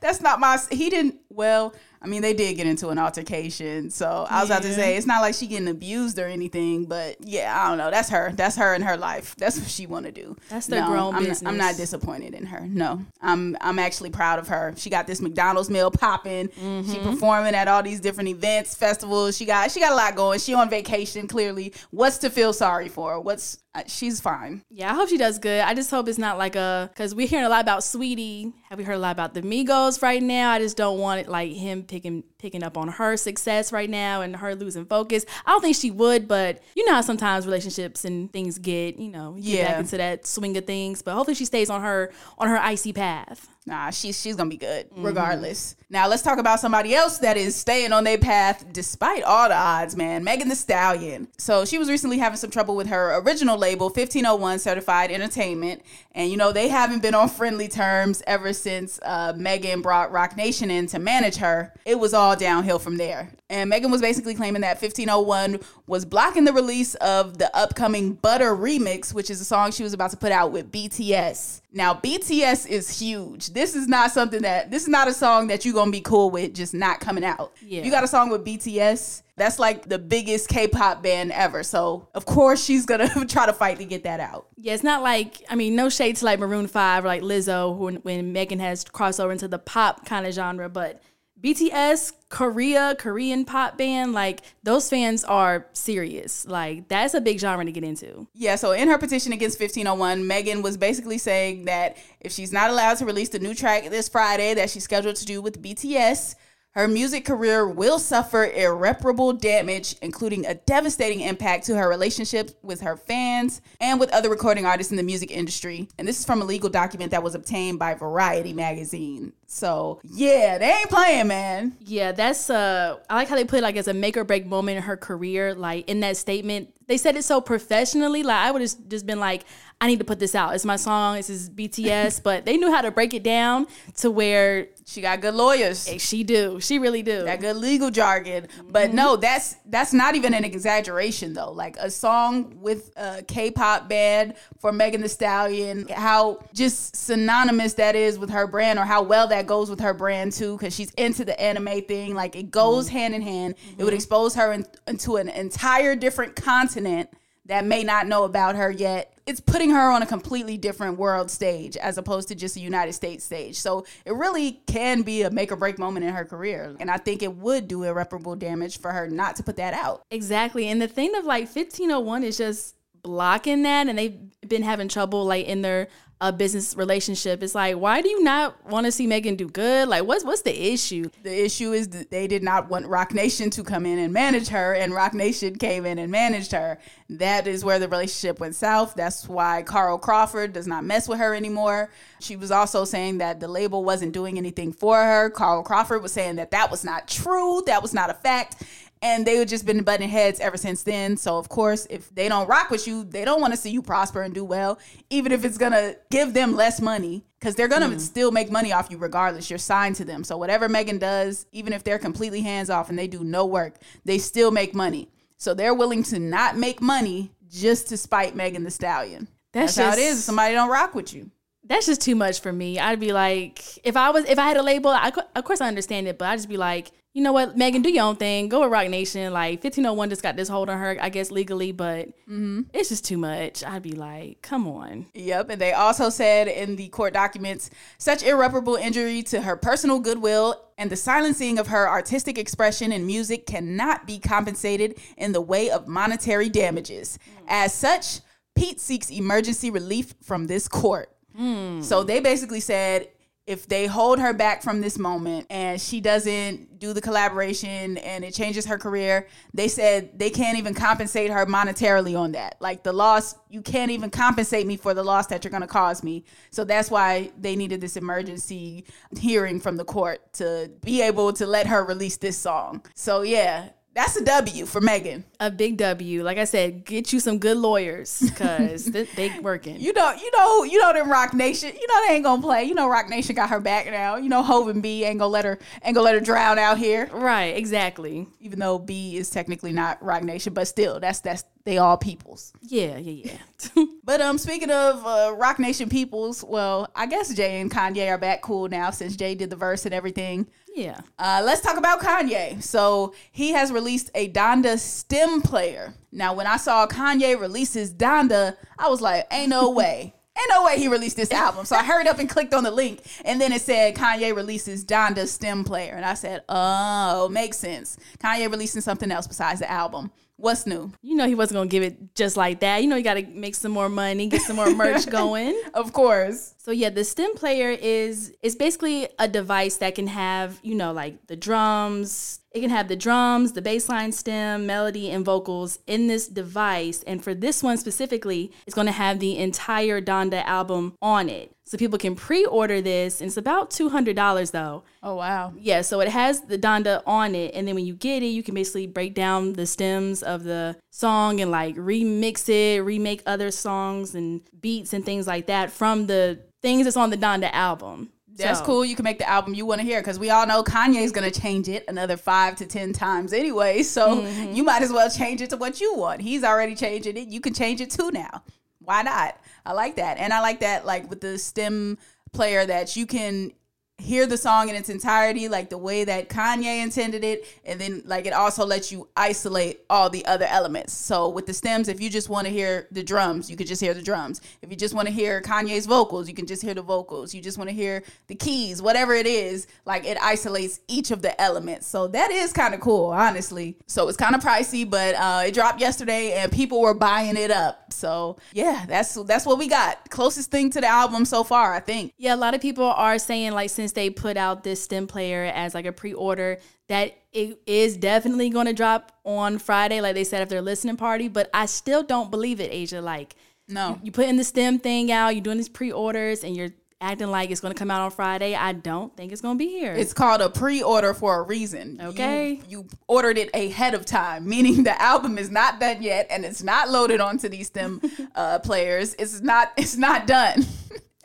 that's 0.00 0.20
not 0.20 0.38
my. 0.38 0.58
He 0.70 0.90
didn't. 0.90 1.16
Well, 1.30 1.74
I 2.04 2.06
mean, 2.06 2.20
they 2.20 2.34
did 2.34 2.54
get 2.58 2.66
into 2.66 2.90
an 2.90 2.98
altercation. 2.98 3.88
So 3.88 4.26
I 4.28 4.40
was 4.42 4.50
about 4.50 4.62
to 4.62 4.74
say 4.74 4.96
it's 4.96 5.06
not 5.06 5.22
like 5.22 5.34
she 5.34 5.46
getting 5.46 5.68
abused 5.68 6.18
or 6.18 6.26
anything, 6.26 6.84
but 6.84 7.16
yeah, 7.20 7.58
I 7.58 7.68
don't 7.68 7.78
know. 7.78 7.90
That's 7.90 8.10
her. 8.10 8.30
That's 8.32 8.56
her 8.56 8.74
and 8.74 8.84
her 8.84 8.96
life. 8.98 9.34
That's 9.36 9.58
what 9.58 9.68
she 9.68 9.86
want 9.86 10.04
to 10.04 10.12
do. 10.12 10.36
That's 10.50 10.66
their 10.66 10.84
grown 10.84 11.14
I'm 11.14 11.20
business. 11.20 11.40
Not, 11.42 11.50
I'm 11.52 11.56
not 11.56 11.76
disappointed 11.76 12.34
in 12.34 12.44
her. 12.46 12.60
No, 12.66 13.02
I'm. 13.22 13.56
I'm 13.62 13.78
actually 13.78 14.10
proud 14.10 14.38
of 14.38 14.48
her. 14.48 14.74
She 14.76 14.90
got 14.90 15.06
this 15.06 15.22
McDonald's 15.22 15.70
meal 15.70 15.90
popping. 15.90 16.50
She 16.54 16.60
Mm-hmm. 16.60 17.10
performing 17.10 17.54
at 17.54 17.68
all 17.68 17.82
these 17.82 18.00
different 18.00 18.28
events, 18.28 18.74
festivals. 18.74 19.36
She 19.36 19.46
got. 19.46 19.70
She 19.70 19.80
got 19.80 19.92
a 19.92 19.96
lot 19.96 20.14
going. 20.14 20.40
She 20.40 20.52
on 20.52 20.68
vacation. 20.68 21.26
Clearly, 21.26 21.72
what's 21.90 22.18
to 22.18 22.28
feel 22.30 22.52
sorry 22.52 22.90
for? 22.90 23.18
What's 23.20 23.58
she's 23.86 24.20
fine. 24.20 24.62
Yeah, 24.70 24.90
I 24.92 24.94
hope 24.94 25.08
she 25.08 25.18
does 25.18 25.38
good. 25.38 25.60
I 25.60 25.74
just 25.74 25.90
hope 25.90 26.08
it's 26.08 26.18
not 26.18 26.38
like 26.38 26.56
a 26.56 26.90
because 26.92 27.14
we're 27.14 27.26
hearing 27.26 27.44
a 27.44 27.48
lot 27.48 27.60
about 27.62 27.80
Saweetie. 27.80 28.52
Have 28.68 28.78
we 28.78 28.84
heard 28.84 28.94
a 28.96 28.98
lot 28.98 29.12
about 29.12 29.34
the 29.34 29.42
Migos 29.42 30.02
right 30.02 30.22
now? 30.22 30.50
I 30.50 30.58
just 30.58 30.76
don't 30.76 30.98
want 30.98 31.20
it 31.20 31.28
like 31.28 31.52
him 31.52 31.82
picking 31.82 32.22
picking 32.38 32.62
up 32.62 32.76
on 32.76 32.88
her 32.88 33.16
success 33.16 33.72
right 33.72 33.88
now 33.90 34.20
and 34.22 34.36
her 34.36 34.54
losing 34.54 34.84
focus. 34.86 35.24
I 35.46 35.50
don't 35.52 35.60
think 35.62 35.76
she 35.76 35.90
would, 35.90 36.28
but 36.28 36.62
you 36.74 36.84
know 36.86 36.94
how 36.94 37.00
sometimes 37.00 37.46
relationships 37.46 38.04
and 38.04 38.32
things 38.32 38.58
get 38.58 38.98
you 38.98 39.10
know 39.10 39.34
you 39.36 39.52
get 39.52 39.58
Yeah. 39.58 39.68
back 39.72 39.80
into 39.80 39.96
that 39.96 40.26
swing 40.26 40.56
of 40.56 40.66
things. 40.66 41.02
But 41.02 41.14
hopefully 41.14 41.34
she 41.34 41.44
stays 41.44 41.70
on 41.70 41.82
her 41.82 42.12
on 42.38 42.48
her 42.48 42.58
icy 42.58 42.92
path. 42.92 43.48
Nah, 43.66 43.88
she's 43.90 44.20
she's 44.20 44.36
gonna 44.36 44.50
be 44.50 44.56
good 44.58 44.90
Mm-hmm. 44.90 45.06
regardless. 45.06 45.74
Now 45.88 46.06
let's 46.08 46.22
talk 46.22 46.38
about 46.38 46.60
somebody 46.60 46.94
else 46.94 47.18
that 47.18 47.36
is 47.36 47.54
staying 47.56 47.92
on 47.92 48.04
their 48.04 48.18
path 48.18 48.64
despite 48.72 49.22
all 49.22 49.48
the 49.48 49.54
odds, 49.56 49.96
man. 49.96 50.22
Megan 50.24 50.48
Thee 50.48 50.54
Stallion. 50.54 51.28
So 51.38 51.64
she 51.64 51.78
was 51.78 51.88
recently 51.88 52.18
having 52.18 52.36
some 52.36 52.50
trouble 52.50 52.76
with 52.76 52.88
her 52.88 53.16
original 53.20 53.56
label, 53.56 53.86
1501 53.86 54.58
Certified 54.58 55.10
Entertainment, 55.10 55.82
and 56.12 56.30
you 56.30 56.36
know 56.36 56.52
they 56.52 56.68
haven't 56.68 57.00
been 57.00 57.14
on 57.14 57.28
friendly 57.28 57.68
terms 57.68 58.22
ever 58.26 58.52
since 58.52 58.98
uh, 59.02 59.32
Megan 59.36 59.80
brought 59.80 60.12
Roc 60.12 60.36
Nation 60.36 60.70
in 60.70 60.86
to 60.88 60.98
manage 60.98 61.36
her. 61.36 61.72
It 61.86 61.98
was 61.98 62.12
all 62.12 62.36
downhill 62.36 62.78
from 62.78 62.96
there. 62.98 63.30
And 63.50 63.70
Megan 63.70 63.90
was 63.90 64.00
basically 64.00 64.34
claiming 64.34 64.62
that 64.62 64.80
1501 64.80 65.60
was 65.86 66.04
blocking 66.04 66.44
the 66.44 66.52
release 66.52 66.94
of 66.96 67.38
the 67.38 67.54
upcoming 67.56 68.14
Butter 68.14 68.54
remix, 68.56 69.14
which 69.14 69.30
is 69.30 69.40
a 69.40 69.44
song 69.44 69.70
she 69.70 69.82
was 69.82 69.92
about 69.92 70.10
to 70.10 70.16
put 70.16 70.32
out 70.32 70.50
with 70.50 70.72
BTS. 70.72 71.60
Now, 71.72 71.94
BTS 71.94 72.66
is 72.66 72.98
huge. 72.98 73.48
This 73.54 73.76
is 73.76 73.86
not 73.86 74.10
something 74.10 74.42
that 74.42 74.72
this 74.72 74.82
is 74.82 74.88
not 74.88 75.06
a 75.06 75.14
song 75.14 75.46
that 75.46 75.64
you're 75.64 75.74
gonna 75.74 75.92
be 75.92 76.00
cool 76.00 76.28
with 76.28 76.54
just 76.54 76.74
not 76.74 76.98
coming 76.98 77.24
out. 77.24 77.52
Yeah. 77.64 77.84
You 77.84 77.90
got 77.92 78.02
a 78.02 78.08
song 78.08 78.28
with 78.28 78.44
BTS. 78.44 79.22
That's 79.36 79.60
like 79.60 79.88
the 79.88 79.98
biggest 79.98 80.48
K-pop 80.48 81.04
band 81.04 81.30
ever. 81.30 81.62
So 81.62 82.08
of 82.14 82.26
course 82.26 82.64
she's 82.64 82.84
gonna 82.84 83.08
try 83.28 83.46
to 83.46 83.52
fight 83.52 83.78
to 83.78 83.84
get 83.84 84.02
that 84.02 84.18
out. 84.18 84.48
Yeah, 84.56 84.74
it's 84.74 84.82
not 84.82 85.02
like 85.02 85.40
I 85.48 85.54
mean, 85.54 85.76
no 85.76 85.88
shade 85.88 86.16
to 86.16 86.24
like 86.24 86.40
Maroon 86.40 86.66
Five 86.66 87.04
or 87.04 87.08
like 87.08 87.22
Lizzo 87.22 87.76
when 87.76 87.96
when 87.96 88.32
Megan 88.32 88.58
has 88.58 88.82
crossed 88.82 89.20
over 89.20 89.30
into 89.30 89.46
the 89.46 89.60
pop 89.60 90.04
kind 90.04 90.26
of 90.26 90.34
genre, 90.34 90.68
but 90.68 91.00
BTS, 91.42 92.12
Korea, 92.28 92.94
Korean 92.98 93.44
pop 93.44 93.76
band, 93.76 94.12
like 94.12 94.40
those 94.62 94.88
fans 94.88 95.24
are 95.24 95.66
serious. 95.72 96.46
Like 96.46 96.88
that's 96.88 97.14
a 97.14 97.20
big 97.20 97.38
genre 97.38 97.64
to 97.64 97.72
get 97.72 97.84
into. 97.84 98.26
Yeah, 98.34 98.56
so 98.56 98.72
in 98.72 98.88
her 98.88 98.98
petition 98.98 99.32
against 99.32 99.60
1501, 99.60 100.26
Megan 100.26 100.62
was 100.62 100.76
basically 100.76 101.18
saying 101.18 101.66
that 101.66 101.96
if 102.20 102.32
she's 102.32 102.52
not 102.52 102.70
allowed 102.70 102.96
to 102.98 103.04
release 103.04 103.28
the 103.28 103.38
new 103.38 103.54
track 103.54 103.90
this 103.90 104.08
Friday 104.08 104.54
that 104.54 104.70
she's 104.70 104.84
scheduled 104.84 105.16
to 105.16 105.24
do 105.24 105.42
with 105.42 105.62
BTS, 105.62 106.34
her 106.74 106.88
music 106.88 107.24
career 107.24 107.68
will 107.68 108.00
suffer 108.00 108.46
irreparable 108.46 109.32
damage, 109.32 109.94
including 110.02 110.44
a 110.44 110.54
devastating 110.54 111.20
impact 111.20 111.66
to 111.66 111.76
her 111.76 111.88
relationship 111.88 112.50
with 112.62 112.80
her 112.80 112.96
fans 112.96 113.60
and 113.80 114.00
with 114.00 114.12
other 114.12 114.28
recording 114.28 114.66
artists 114.66 114.90
in 114.90 114.96
the 114.96 115.02
music 115.04 115.30
industry. 115.30 115.88
And 115.98 116.08
this 116.08 116.18
is 116.18 116.24
from 116.24 116.42
a 116.42 116.44
legal 116.44 116.68
document 116.68 117.12
that 117.12 117.22
was 117.22 117.36
obtained 117.36 117.78
by 117.78 117.94
Variety 117.94 118.52
magazine. 118.52 119.32
So, 119.46 120.00
yeah, 120.02 120.58
they 120.58 120.72
ain't 120.72 120.90
playing, 120.90 121.28
man. 121.28 121.76
Yeah, 121.78 122.10
that's 122.10 122.50
uh 122.50 122.98
I 123.08 123.14
like 123.14 123.28
how 123.28 123.36
they 123.36 123.44
put 123.44 123.60
it 123.60 123.62
like 123.62 123.76
as 123.76 123.86
a 123.86 123.94
make 123.94 124.16
or 124.16 124.24
break 124.24 124.44
moment 124.44 124.78
in 124.78 124.82
her 124.82 124.96
career. 124.96 125.54
Like 125.54 125.88
in 125.88 126.00
that 126.00 126.16
statement, 126.16 126.74
they 126.88 126.96
said 126.96 127.14
it 127.14 127.22
so 127.22 127.40
professionally. 127.40 128.24
Like 128.24 128.36
I 128.36 128.50
would 128.50 128.62
have 128.62 128.88
just 128.88 129.06
been 129.06 129.20
like, 129.20 129.44
I 129.80 129.86
need 129.86 129.98
to 129.98 130.04
put 130.04 130.18
this 130.18 130.34
out. 130.34 130.54
It's 130.54 130.64
my 130.64 130.76
song. 130.76 131.16
This 131.16 131.28
is 131.28 131.50
BTS, 131.50 132.22
but 132.22 132.44
they 132.44 132.56
knew 132.56 132.72
how 132.72 132.80
to 132.80 132.90
break 132.90 133.12
it 133.12 133.22
down 133.22 133.66
to 133.96 134.10
where 134.10 134.68
She 134.86 135.00
got 135.00 135.20
good 135.20 135.34
lawyers. 135.34 135.88
Eh, 135.88 135.98
she 135.98 136.24
do. 136.24 136.60
She 136.60 136.78
really 136.78 137.02
do. 137.02 137.24
that 137.24 137.40
good 137.40 137.56
legal 137.56 137.90
jargon. 137.90 138.48
But 138.68 138.88
mm-hmm. 138.88 138.96
no, 138.96 139.16
that's 139.16 139.56
that's 139.66 139.92
not 139.92 140.14
even 140.14 140.32
an 140.34 140.44
exaggeration 140.44 141.34
though. 141.34 141.52
Like 141.52 141.76
a 141.78 141.90
song 141.90 142.60
with 142.60 142.92
a 142.96 143.22
K-pop 143.22 143.88
band 143.88 144.34
for 144.58 144.72
Megan 144.72 145.00
Thee 145.00 145.08
Stallion, 145.08 145.88
how 145.88 146.44
just 146.52 146.96
synonymous 146.96 147.74
that 147.74 147.96
is 147.96 148.18
with 148.18 148.30
her 148.30 148.46
brand, 148.46 148.78
or 148.78 148.84
how 148.84 149.02
well 149.02 149.26
that 149.28 149.46
goes 149.46 149.70
with 149.70 149.80
her 149.80 149.94
brand 149.94 150.32
too, 150.32 150.56
because 150.56 150.74
she's 150.74 150.92
into 150.92 151.24
the 151.24 151.38
anime 151.40 151.82
thing. 151.82 152.14
Like 152.14 152.36
it 152.36 152.50
goes 152.50 152.86
mm-hmm. 152.86 152.96
hand 152.96 153.14
in 153.14 153.22
hand. 153.22 153.54
It 153.72 153.78
would 153.78 153.88
mm-hmm. 153.88 153.96
expose 153.96 154.34
her 154.34 154.52
in, 154.52 154.66
into 154.86 155.16
an 155.16 155.28
entire 155.28 155.96
different 155.96 156.36
continent 156.36 157.10
that 157.46 157.64
may 157.64 157.84
not 157.84 158.06
know 158.06 158.24
about 158.24 158.56
her 158.56 158.70
yet. 158.70 159.12
It's 159.26 159.40
putting 159.40 159.70
her 159.70 159.90
on 159.90 160.02
a 160.02 160.06
completely 160.06 160.56
different 160.56 160.98
world 160.98 161.30
stage 161.30 161.76
as 161.76 161.98
opposed 161.98 162.28
to 162.28 162.34
just 162.34 162.56
a 162.56 162.60
United 162.60 162.92
States 162.92 163.24
stage. 163.24 163.56
So 163.56 163.86
it 164.04 164.12
really 164.12 164.60
can 164.66 165.02
be 165.02 165.22
a 165.22 165.30
make 165.30 165.52
or 165.52 165.56
break 165.56 165.78
moment 165.78 166.06
in 166.06 166.14
her 166.14 166.24
career. 166.24 166.74
And 166.80 166.90
I 166.90 166.98
think 166.98 167.22
it 167.22 167.34
would 167.36 167.68
do 167.68 167.82
irreparable 167.82 168.36
damage 168.36 168.78
for 168.78 168.92
her 168.92 169.08
not 169.08 169.36
to 169.36 169.42
put 169.42 169.56
that 169.56 169.74
out. 169.74 170.02
Exactly. 170.10 170.68
And 170.68 170.80
the 170.80 170.88
thing 170.88 171.14
of 171.16 171.24
like 171.24 171.44
1501 171.44 172.24
is 172.24 172.38
just 172.38 172.76
blocking 173.02 173.62
that 173.62 173.86
and 173.86 173.98
they've 173.98 174.18
been 174.48 174.62
having 174.62 174.88
trouble 174.88 175.26
like 175.26 175.46
in 175.46 175.60
their 175.60 175.88
uh, 176.20 176.32
business 176.32 176.76
relationship. 176.76 177.42
It's 177.42 177.54
like, 177.54 177.76
why 177.76 178.00
do 178.00 178.08
you 178.08 178.22
not 178.22 178.64
want 178.66 178.86
to 178.86 178.92
see 178.92 179.06
Megan 179.06 179.36
do 179.36 179.48
good? 179.48 179.88
Like 179.88 180.04
what's 180.04 180.24
what's 180.24 180.42
the 180.42 180.72
issue? 180.72 181.10
The 181.22 181.44
issue 181.44 181.72
is 181.72 181.88
that 181.88 182.10
they 182.10 182.26
did 182.26 182.42
not 182.42 182.68
want 182.70 182.86
Roc 182.86 183.12
Nation 183.12 183.50
to 183.50 183.64
come 183.64 183.84
in 183.84 183.98
and 183.98 184.12
manage 184.12 184.48
her, 184.48 184.74
and 184.74 184.94
Roc 184.94 185.14
Nation 185.14 185.56
came 185.56 185.84
in 185.84 185.98
and 185.98 186.10
managed 186.10 186.52
her. 186.52 186.78
That 187.10 187.46
is 187.46 187.64
where 187.64 187.78
the 187.78 187.88
relationship 187.88 188.40
went 188.40 188.54
south. 188.54 188.94
That's 188.94 189.28
why 189.28 189.62
Carl 189.62 189.98
Crawford 189.98 190.52
does 190.52 190.66
not 190.66 190.84
mess 190.84 191.08
with 191.08 191.18
her 191.18 191.34
anymore. 191.34 191.90
She 192.20 192.36
was 192.36 192.50
also 192.50 192.84
saying 192.84 193.18
that 193.18 193.40
the 193.40 193.48
label 193.48 193.84
wasn't 193.84 194.12
doing 194.12 194.38
anything 194.38 194.72
for 194.72 194.96
her. 194.96 195.30
Carl 195.30 195.62
Crawford 195.62 196.02
was 196.02 196.12
saying 196.12 196.36
that 196.36 196.52
that 196.52 196.70
was 196.70 196.84
not 196.84 197.08
true, 197.08 197.62
that 197.66 197.82
was 197.82 197.92
not 197.92 198.10
a 198.10 198.14
fact. 198.14 198.62
And 199.04 199.26
they 199.26 199.36
had 199.36 199.48
just 199.48 199.66
been 199.66 199.82
butting 199.82 200.08
heads 200.08 200.40
ever 200.40 200.56
since 200.56 200.82
then. 200.82 201.18
So, 201.18 201.36
of 201.36 201.48
course, 201.48 201.86
if 201.90 202.12
they 202.14 202.28
don't 202.28 202.48
rock 202.48 202.70
with 202.70 202.88
you, 202.88 203.04
they 203.04 203.24
don't 203.24 203.40
want 203.40 203.52
to 203.52 203.56
see 203.56 203.70
you 203.70 203.82
prosper 203.82 204.22
and 204.22 204.34
do 204.34 204.44
well, 204.44 204.78
even 205.10 205.30
if 205.30 205.44
it's 205.44 205.58
going 205.58 205.72
to 205.72 205.96
give 206.10 206.32
them 206.32 206.56
less 206.56 206.80
money 206.80 207.22
because 207.44 207.56
they're 207.56 207.68
gonna 207.68 207.88
mm. 207.88 208.00
still 208.00 208.30
make 208.30 208.50
money 208.50 208.72
off 208.72 208.90
you 208.90 208.96
regardless. 208.96 209.50
You're 209.50 209.58
signed 209.58 209.96
to 209.96 210.04
them. 210.06 210.24
So 210.24 210.38
whatever 210.38 210.66
Megan 210.66 210.96
does, 210.96 211.44
even 211.52 211.74
if 211.74 211.84
they're 211.84 211.98
completely 211.98 212.40
hands 212.40 212.70
off 212.70 212.88
and 212.88 212.98
they 212.98 213.06
do 213.06 213.22
no 213.22 213.44
work, 213.44 213.74
they 214.06 214.16
still 214.16 214.50
make 214.50 214.74
money. 214.74 215.10
So 215.36 215.52
they're 215.52 215.74
willing 215.74 216.02
to 216.04 216.18
not 216.18 216.56
make 216.56 216.80
money 216.80 217.32
just 217.50 217.88
to 217.88 217.98
spite 217.98 218.34
Megan 218.34 218.64
Thee 218.64 218.70
Stallion. 218.70 219.28
That's 219.52 219.74
That's, 219.74 219.88
how 219.88 219.92
it 219.92 220.02
just- 220.02 220.18
is. 220.18 220.24
Somebody 220.24 220.54
don't 220.54 220.70
rock 220.70 220.94
with 220.94 221.12
you. 221.12 221.30
That's 221.66 221.86
just 221.86 222.00
too 222.00 222.14
much 222.14 222.40
for 222.40 222.52
me. 222.52 222.78
I'd 222.78 223.00
be 223.00 223.12
like, 223.12 223.62
if 223.84 223.96
I 223.96 224.10
was, 224.10 224.24
if 224.26 224.38
I 224.38 224.46
had 224.46 224.56
a 224.56 224.62
label, 224.62 224.90
I, 224.90 225.12
of 225.34 225.44
course 225.44 225.60
I 225.60 225.68
understand 225.68 226.08
it, 226.08 226.18
but 226.18 226.26
I'd 226.26 226.36
just 226.36 226.48
be 226.48 226.58
like, 226.58 226.92
you 227.14 227.22
know 227.22 227.32
what, 227.32 227.56
Megan, 227.56 227.80
do 227.80 227.90
your 227.90 228.04
own 228.04 228.16
thing. 228.16 228.48
Go 228.48 228.62
with 228.62 228.72
Roc 228.72 228.88
Nation. 228.88 229.32
Like 229.32 229.62
1501 229.62 230.10
just 230.10 230.22
got 230.22 230.36
this 230.36 230.48
hold 230.48 230.68
on 230.68 230.78
her, 230.78 230.98
I 231.00 231.10
guess 231.10 231.30
legally, 231.30 231.70
but 231.70 232.08
mm-hmm. 232.08 232.62
it's 232.72 232.88
just 232.88 233.04
too 233.04 233.16
much. 233.16 233.62
I'd 233.62 233.82
be 233.82 233.92
like, 233.92 234.42
come 234.42 234.66
on. 234.66 235.06
Yep, 235.14 235.50
and 235.50 235.60
they 235.60 235.72
also 235.72 236.10
said 236.10 236.48
in 236.48 236.74
the 236.74 236.88
court 236.88 237.14
documents 237.14 237.70
such 237.98 238.24
irreparable 238.24 238.74
injury 238.74 239.22
to 239.22 239.40
her 239.42 239.56
personal 239.56 240.00
goodwill 240.00 240.60
and 240.76 240.90
the 240.90 240.96
silencing 240.96 241.60
of 241.60 241.68
her 241.68 241.88
artistic 241.88 242.36
expression 242.36 242.90
in 242.90 243.06
music 243.06 243.46
cannot 243.46 244.08
be 244.08 244.18
compensated 244.18 244.98
in 245.16 245.30
the 245.30 245.40
way 245.40 245.70
of 245.70 245.86
monetary 245.86 246.48
damages. 246.48 247.20
Mm. 247.38 247.44
As 247.46 247.72
such, 247.72 248.20
Pete 248.56 248.80
seeks 248.80 249.10
emergency 249.10 249.70
relief 249.70 250.14
from 250.20 250.48
this 250.48 250.66
court. 250.66 251.13
Hmm. 251.36 251.80
So 251.82 252.02
they 252.02 252.20
basically 252.20 252.60
said 252.60 253.08
if 253.46 253.66
they 253.68 253.86
hold 253.86 254.18
her 254.18 254.32
back 254.32 254.62
from 254.62 254.80
this 254.80 254.98
moment 254.98 255.46
and 255.50 255.78
she 255.78 256.00
doesn't 256.00 256.78
do 256.78 256.94
the 256.94 257.00
collaboration 257.00 257.98
and 257.98 258.24
it 258.24 258.32
changes 258.32 258.64
her 258.64 258.78
career, 258.78 259.28
they 259.52 259.68
said 259.68 260.18
they 260.18 260.30
can't 260.30 260.56
even 260.56 260.72
compensate 260.72 261.30
her 261.30 261.44
monetarily 261.44 262.18
on 262.18 262.32
that. 262.32 262.56
Like 262.60 262.82
the 262.84 262.92
loss, 262.92 263.34
you 263.50 263.60
can't 263.60 263.90
even 263.90 264.08
compensate 264.08 264.66
me 264.66 264.78
for 264.78 264.94
the 264.94 265.02
loss 265.02 265.26
that 265.26 265.44
you're 265.44 265.50
going 265.50 265.60
to 265.60 265.66
cause 265.66 266.02
me. 266.02 266.24
So 266.50 266.64
that's 266.64 266.90
why 266.90 267.32
they 267.38 267.54
needed 267.54 267.82
this 267.82 267.98
emergency 267.98 268.86
hearing 269.18 269.60
from 269.60 269.76
the 269.76 269.84
court 269.84 270.32
to 270.34 270.70
be 270.82 271.02
able 271.02 271.34
to 271.34 271.46
let 271.46 271.66
her 271.66 271.84
release 271.84 272.16
this 272.16 272.38
song. 272.38 272.82
So 272.94 273.22
yeah, 273.22 273.68
that's 273.94 274.16
a 274.16 274.24
W 274.24 274.66
for 274.66 274.80
Megan. 274.80 275.24
A 275.38 275.50
big 275.50 275.76
W. 275.76 276.24
Like 276.24 276.38
I 276.38 276.44
said, 276.44 276.84
get 276.84 277.12
you 277.12 277.20
some 277.20 277.38
good 277.38 277.56
lawyers 277.56 278.20
because 278.20 278.86
they, 278.86 279.04
they 279.04 279.38
working. 279.40 279.80
You 279.84 279.92
know, 279.92 280.12
you 280.12 280.30
know, 280.36 280.64
you 280.64 280.80
know 280.80 280.92
them 280.94 281.10
Roc 281.10 281.34
Nation. 281.34 281.72
You 281.78 281.86
know 281.86 282.06
they 282.06 282.14
ain't 282.14 282.24
gonna 282.24 282.40
play. 282.40 282.64
You 282.64 282.74
know 282.74 282.88
Roc 282.88 283.08
Nation 283.08 283.34
got 283.34 283.50
her 283.50 283.60
back 283.60 283.86
now. 283.86 284.16
You 284.16 284.30
know 284.30 284.42
Hov 284.42 284.68
and 284.68 284.82
B 284.82 285.04
ain't 285.04 285.18
gonna 285.18 285.28
let 285.28 285.44
her 285.44 285.58
ain't 285.84 285.94
gonna 285.94 286.04
let 286.04 286.14
her 286.14 286.20
drown 286.20 286.58
out 286.58 286.78
here. 286.78 287.08
Right, 287.12 287.56
exactly. 287.56 288.26
Even 288.40 288.60
though 288.60 288.78
B 288.78 289.16
is 289.16 289.28
technically 289.28 289.72
not 289.72 290.02
Roc 290.02 290.22
Nation, 290.22 290.54
but 290.54 290.66
still, 290.66 291.00
that's 291.00 291.20
that's 291.20 291.44
they 291.64 291.78
all 291.78 291.96
peoples. 291.96 292.52
Yeah, 292.62 292.96
yeah, 292.96 293.30
yeah. 293.76 293.84
But 294.04 294.20
um, 294.20 294.36
speaking 294.36 294.70
of 294.70 295.06
uh, 295.06 295.34
Roc 295.34 295.58
Nation 295.58 295.88
peoples, 295.88 296.44
well, 296.44 296.90
I 296.94 297.06
guess 297.06 297.32
Jay 297.32 297.60
and 297.60 297.70
Kanye 297.70 298.08
are 298.08 298.18
back 298.18 298.42
cool 298.42 298.68
now 298.68 298.90
since 298.90 299.16
Jay 299.16 299.34
did 299.34 299.48
the 299.48 299.56
verse 299.56 299.86
and 299.86 299.94
everything. 299.94 300.46
Yeah. 300.74 301.00
Uh, 301.18 301.42
let's 301.44 301.60
talk 301.60 301.76
about 301.76 302.00
Kanye. 302.00 302.62
So 302.62 303.14
he 303.30 303.52
has 303.52 303.72
released 303.72 304.10
a 304.14 304.28
Donda 304.30 304.78
stem 304.78 305.40
player. 305.40 305.94
Now, 306.10 306.34
when 306.34 306.46
I 306.46 306.56
saw 306.56 306.86
Kanye 306.86 307.38
release 307.40 307.72
his 307.74 307.92
Donda, 307.92 308.56
I 308.78 308.88
was 308.88 309.00
like, 309.00 309.26
ain't 309.30 309.50
no 309.50 309.70
way. 309.72 310.14
Ain't 310.36 310.50
no 310.50 310.64
way 310.64 310.78
he 310.78 310.88
released 310.88 311.16
this 311.16 311.30
album. 311.30 311.64
So 311.64 311.76
I 311.76 311.84
hurried 311.84 312.08
up 312.08 312.18
and 312.18 312.28
clicked 312.28 312.54
on 312.54 312.64
the 312.64 312.70
link, 312.72 313.02
and 313.24 313.40
then 313.40 313.52
it 313.52 313.62
said 313.62 313.94
Kanye 313.94 314.34
releases 314.34 314.84
Donda 314.84 315.28
stem 315.28 315.62
player. 315.62 315.92
And 315.94 316.04
I 316.04 316.14
said, 316.14 316.42
oh, 316.48 317.28
makes 317.28 317.56
sense. 317.56 317.96
Kanye 318.18 318.50
releasing 318.50 318.80
something 318.80 319.12
else 319.12 319.28
besides 319.28 319.60
the 319.60 319.70
album. 319.70 320.10
What's 320.36 320.66
new? 320.66 320.92
You 321.02 321.14
know 321.14 321.26
he 321.26 321.34
wasn't 321.34 321.56
gonna 321.58 321.68
give 321.68 321.82
it 321.82 322.14
just 322.14 322.36
like 322.36 322.60
that. 322.60 322.82
You 322.82 322.88
know 322.88 322.96
you 322.96 323.04
got 323.04 323.14
to 323.14 323.26
make 323.26 323.54
some 323.54 323.72
more 323.72 323.88
money, 323.88 324.26
get 324.28 324.42
some 324.42 324.56
more 324.56 324.74
merch 324.74 325.06
going. 325.10 325.60
Of 325.74 325.92
course. 325.92 326.54
So 326.58 326.70
yeah, 326.70 326.90
the 326.90 327.04
stem 327.04 327.34
player 327.34 327.70
is 327.70 328.34
it's 328.42 328.56
basically 328.56 329.08
a 329.18 329.28
device 329.28 329.76
that 329.76 329.94
can 329.94 330.08
have 330.08 330.58
you 330.62 330.74
know 330.74 330.92
like 330.92 331.26
the 331.28 331.36
drums. 331.36 332.40
It 332.54 332.60
can 332.60 332.70
have 332.70 332.86
the 332.86 332.94
drums, 332.94 333.52
the 333.52 333.60
bass 333.60 333.88
line 333.88 334.12
stem, 334.12 334.64
melody, 334.64 335.10
and 335.10 335.24
vocals 335.24 335.80
in 335.88 336.06
this 336.06 336.28
device. 336.28 337.02
And 337.04 337.22
for 337.22 337.34
this 337.34 337.64
one 337.64 337.78
specifically, 337.78 338.52
it's 338.64 338.76
going 338.76 338.86
to 338.86 338.92
have 338.92 339.18
the 339.18 339.36
entire 339.38 340.00
Donda 340.00 340.44
album 340.44 340.94
on 341.02 341.28
it. 341.28 341.50
So 341.64 341.76
people 341.76 341.98
can 341.98 342.14
pre-order 342.14 342.80
this, 342.80 343.20
and 343.20 343.26
it's 343.26 343.36
about 343.36 343.72
two 343.72 343.88
hundred 343.88 344.14
dollars 344.14 344.52
though. 344.52 344.84
Oh, 345.02 345.16
wow. 345.16 345.52
Yeah, 345.56 345.80
so 345.80 345.98
it 346.00 346.10
has 346.10 346.42
the 346.42 346.58
Donda 346.58 347.02
on 347.06 347.34
it, 347.34 347.54
and 347.54 347.66
then 347.66 347.74
when 347.74 347.86
you 347.86 347.94
get 347.94 348.22
it, 348.22 348.26
you 348.26 348.42
can 348.44 348.54
basically 348.54 348.86
break 348.86 349.14
down 349.14 349.54
the 349.54 349.66
stems 349.66 350.22
of 350.22 350.44
the 350.44 350.76
song 350.90 351.40
and 351.40 351.50
like 351.50 351.74
remix 351.74 352.48
it, 352.48 352.82
remake 352.82 353.22
other 353.26 353.50
songs 353.50 354.14
and 354.14 354.42
beats 354.60 354.92
and 354.92 355.04
things 355.04 355.26
like 355.26 355.46
that 355.46 355.72
from 355.72 356.06
the 356.06 356.38
things 356.62 356.84
that's 356.84 356.96
on 356.96 357.10
the 357.10 357.16
Donda 357.16 357.50
album. 357.52 358.10
That's 358.36 358.58
So- 358.58 358.64
cool. 358.64 358.84
You 358.84 358.96
can 358.96 359.04
make 359.04 359.18
the 359.18 359.28
album 359.28 359.54
you 359.54 359.64
want 359.64 359.80
to 359.80 359.86
hear 359.86 360.00
because 360.00 360.18
we 360.18 360.30
all 360.30 360.46
know 360.46 360.62
Kanye's 360.64 361.12
going 361.12 361.30
to 361.30 361.40
change 361.40 361.68
it 361.68 361.84
another 361.88 362.16
five 362.16 362.56
to 362.56 362.66
10 362.66 362.92
times 362.92 363.32
anyway. 363.32 363.82
So 363.82 364.22
Mm-hmm. 364.22 364.54
you 364.54 364.64
might 364.64 364.82
as 364.82 364.92
well 364.92 365.08
change 365.10 365.40
it 365.40 365.50
to 365.50 365.56
what 365.56 365.80
you 365.80 365.94
want. 365.94 366.20
He's 366.20 366.42
already 366.44 366.74
changing 366.74 367.16
it. 367.16 367.28
You 367.28 367.40
can 367.40 367.54
change 367.54 367.80
it 367.80 367.90
too 367.90 368.10
now. 368.10 368.42
Why 368.80 369.02
not? 369.02 369.38
I 369.64 369.72
like 369.72 369.96
that. 369.96 370.18
And 370.18 370.32
I 370.32 370.40
like 370.40 370.60
that, 370.60 370.84
like 370.84 371.08
with 371.08 371.20
the 371.20 371.38
stem 371.38 371.96
player, 372.32 372.66
that 372.66 372.96
you 372.96 373.06
can 373.06 373.52
hear 373.98 374.26
the 374.26 374.36
song 374.36 374.68
in 374.68 374.74
its 374.74 374.88
entirety, 374.88 375.48
like 375.48 375.70
the 375.70 375.78
way 375.78 376.04
that 376.04 376.28
Kanye 376.28 376.82
intended 376.82 377.22
it. 377.24 377.46
And 377.64 377.80
then, 377.80 378.02
like, 378.04 378.26
it 378.26 378.32
also 378.32 378.66
lets 378.66 378.90
you 378.90 379.08
isolate 379.16 379.80
all 379.88 380.10
the 380.10 380.24
other 380.26 380.46
elements. 380.46 380.92
So 380.92 381.28
with 381.28 381.46
the 381.46 381.54
stems, 381.54 381.88
if 381.88 382.00
you 382.00 382.10
just 382.10 382.28
want 382.28 382.46
to 382.46 382.52
hear 382.52 382.88
the 382.90 383.02
drums, 383.02 383.50
you 383.50 383.56
could 383.56 383.66
just 383.66 383.80
hear 383.80 383.94
the 383.94 384.02
drums. 384.02 384.40
If 384.62 384.70
you 384.70 384.76
just 384.76 384.94
want 384.94 385.06
to 385.08 385.14
hear 385.14 385.40
Kanye's 385.40 385.86
vocals, 385.86 386.28
you 386.28 386.34
can 386.34 386.46
just 386.46 386.62
hear 386.62 386.74
the 386.74 386.82
vocals. 386.82 387.34
You 387.34 387.40
just 387.40 387.56
want 387.56 387.70
to 387.70 387.74
hear 387.74 388.02
the 388.26 388.34
keys, 388.34 388.82
whatever 388.82 389.14
it 389.14 389.26
is, 389.26 389.66
like 389.84 390.04
it 390.04 390.18
isolates 390.20 390.80
each 390.88 391.10
of 391.10 391.22
the 391.22 391.40
elements. 391.40 391.86
So 391.86 392.08
that 392.08 392.30
is 392.30 392.52
kind 392.52 392.74
of 392.74 392.80
cool, 392.80 393.06
honestly. 393.06 393.78
So 393.86 394.08
it's 394.08 394.16
kind 394.16 394.34
of 394.34 394.42
pricey, 394.42 394.88
but 394.88 395.14
uh, 395.14 395.44
it 395.46 395.54
dropped 395.54 395.80
yesterday 395.80 396.32
and 396.32 396.50
people 396.50 396.80
were 396.80 396.94
buying 396.94 397.36
it 397.36 397.50
up. 397.50 397.92
So 397.92 398.38
yeah, 398.52 398.84
that's 398.88 399.14
that's 399.24 399.46
what 399.46 399.58
we 399.58 399.68
got. 399.68 400.10
Closest 400.10 400.50
thing 400.50 400.70
to 400.70 400.80
the 400.80 400.88
album 400.88 401.24
so 401.24 401.44
far, 401.44 401.74
I 401.74 401.80
think. 401.80 402.12
Yeah, 402.18 402.34
a 402.34 402.36
lot 402.36 402.54
of 402.54 402.60
people 402.60 402.84
are 402.84 403.18
saying 403.18 403.52
like 403.52 403.70
since 403.70 403.83
they 403.92 404.10
put 404.10 404.36
out 404.36 404.64
this 404.64 404.82
stem 404.82 405.06
player 405.06 405.44
as 405.54 405.74
like 405.74 405.86
a 405.86 405.92
pre-order 405.92 406.58
that 406.88 407.12
it 407.32 407.60
is 407.66 407.96
definitely 407.96 408.50
going 408.50 408.66
to 408.66 408.72
drop 408.72 409.12
on 409.24 409.58
Friday 409.58 410.00
like 410.00 410.14
they 410.14 410.24
said 410.24 410.42
at 410.42 410.48
their 410.48 410.62
listening 410.62 410.96
party, 410.96 411.28
but 411.28 411.50
I 411.54 411.66
still 411.66 412.02
don't 412.02 412.30
believe 412.30 412.60
it, 412.60 412.72
Ashia. 412.72 413.02
Like 413.02 413.34
No. 413.68 413.98
you 414.02 414.12
putting 414.12 414.36
the 414.36 414.44
stem 414.44 414.78
thing 414.78 415.10
out, 415.12 415.34
you're 415.34 415.42
doing 415.42 415.56
these 415.56 415.68
pre-orders 415.68 416.44
and 416.44 416.56
you're 416.56 416.70
acting 417.00 417.28
like 417.28 417.50
it's 417.50 417.60
going 417.60 417.74
to 417.74 417.78
come 417.78 417.90
out 417.90 418.00
on 418.00 418.10
Friday. 418.10 418.54
I 418.54 418.72
don't 418.72 419.14
think 419.16 419.30
it's 419.32 419.40
going 419.42 419.58
to 419.58 419.64
be 419.64 419.68
here. 419.70 419.92
It's 419.94 420.14
called 420.14 420.40
a 420.40 420.48
pre-order 420.48 421.12
for 421.12 421.38
a 421.38 421.42
reason. 421.42 421.98
Okay. 422.00 422.60
You, 422.68 422.80
you 422.80 422.86
ordered 423.08 423.36
it 423.36 423.50
ahead 423.54 423.92
of 423.94 424.06
time, 424.06 424.48
meaning 424.48 424.84
the 424.84 425.00
album 425.02 425.36
is 425.36 425.50
not 425.50 425.80
done 425.80 426.02
yet 426.02 426.26
and 426.30 426.44
it's 426.44 426.62
not 426.62 426.88
loaded 426.90 427.20
onto 427.20 427.48
these 427.48 427.66
stem 427.66 428.00
uh, 428.34 428.58
players. 428.60 429.14
It's 429.18 429.40
not 429.40 429.72
it's 429.76 429.96
not 429.96 430.26
done. 430.26 430.64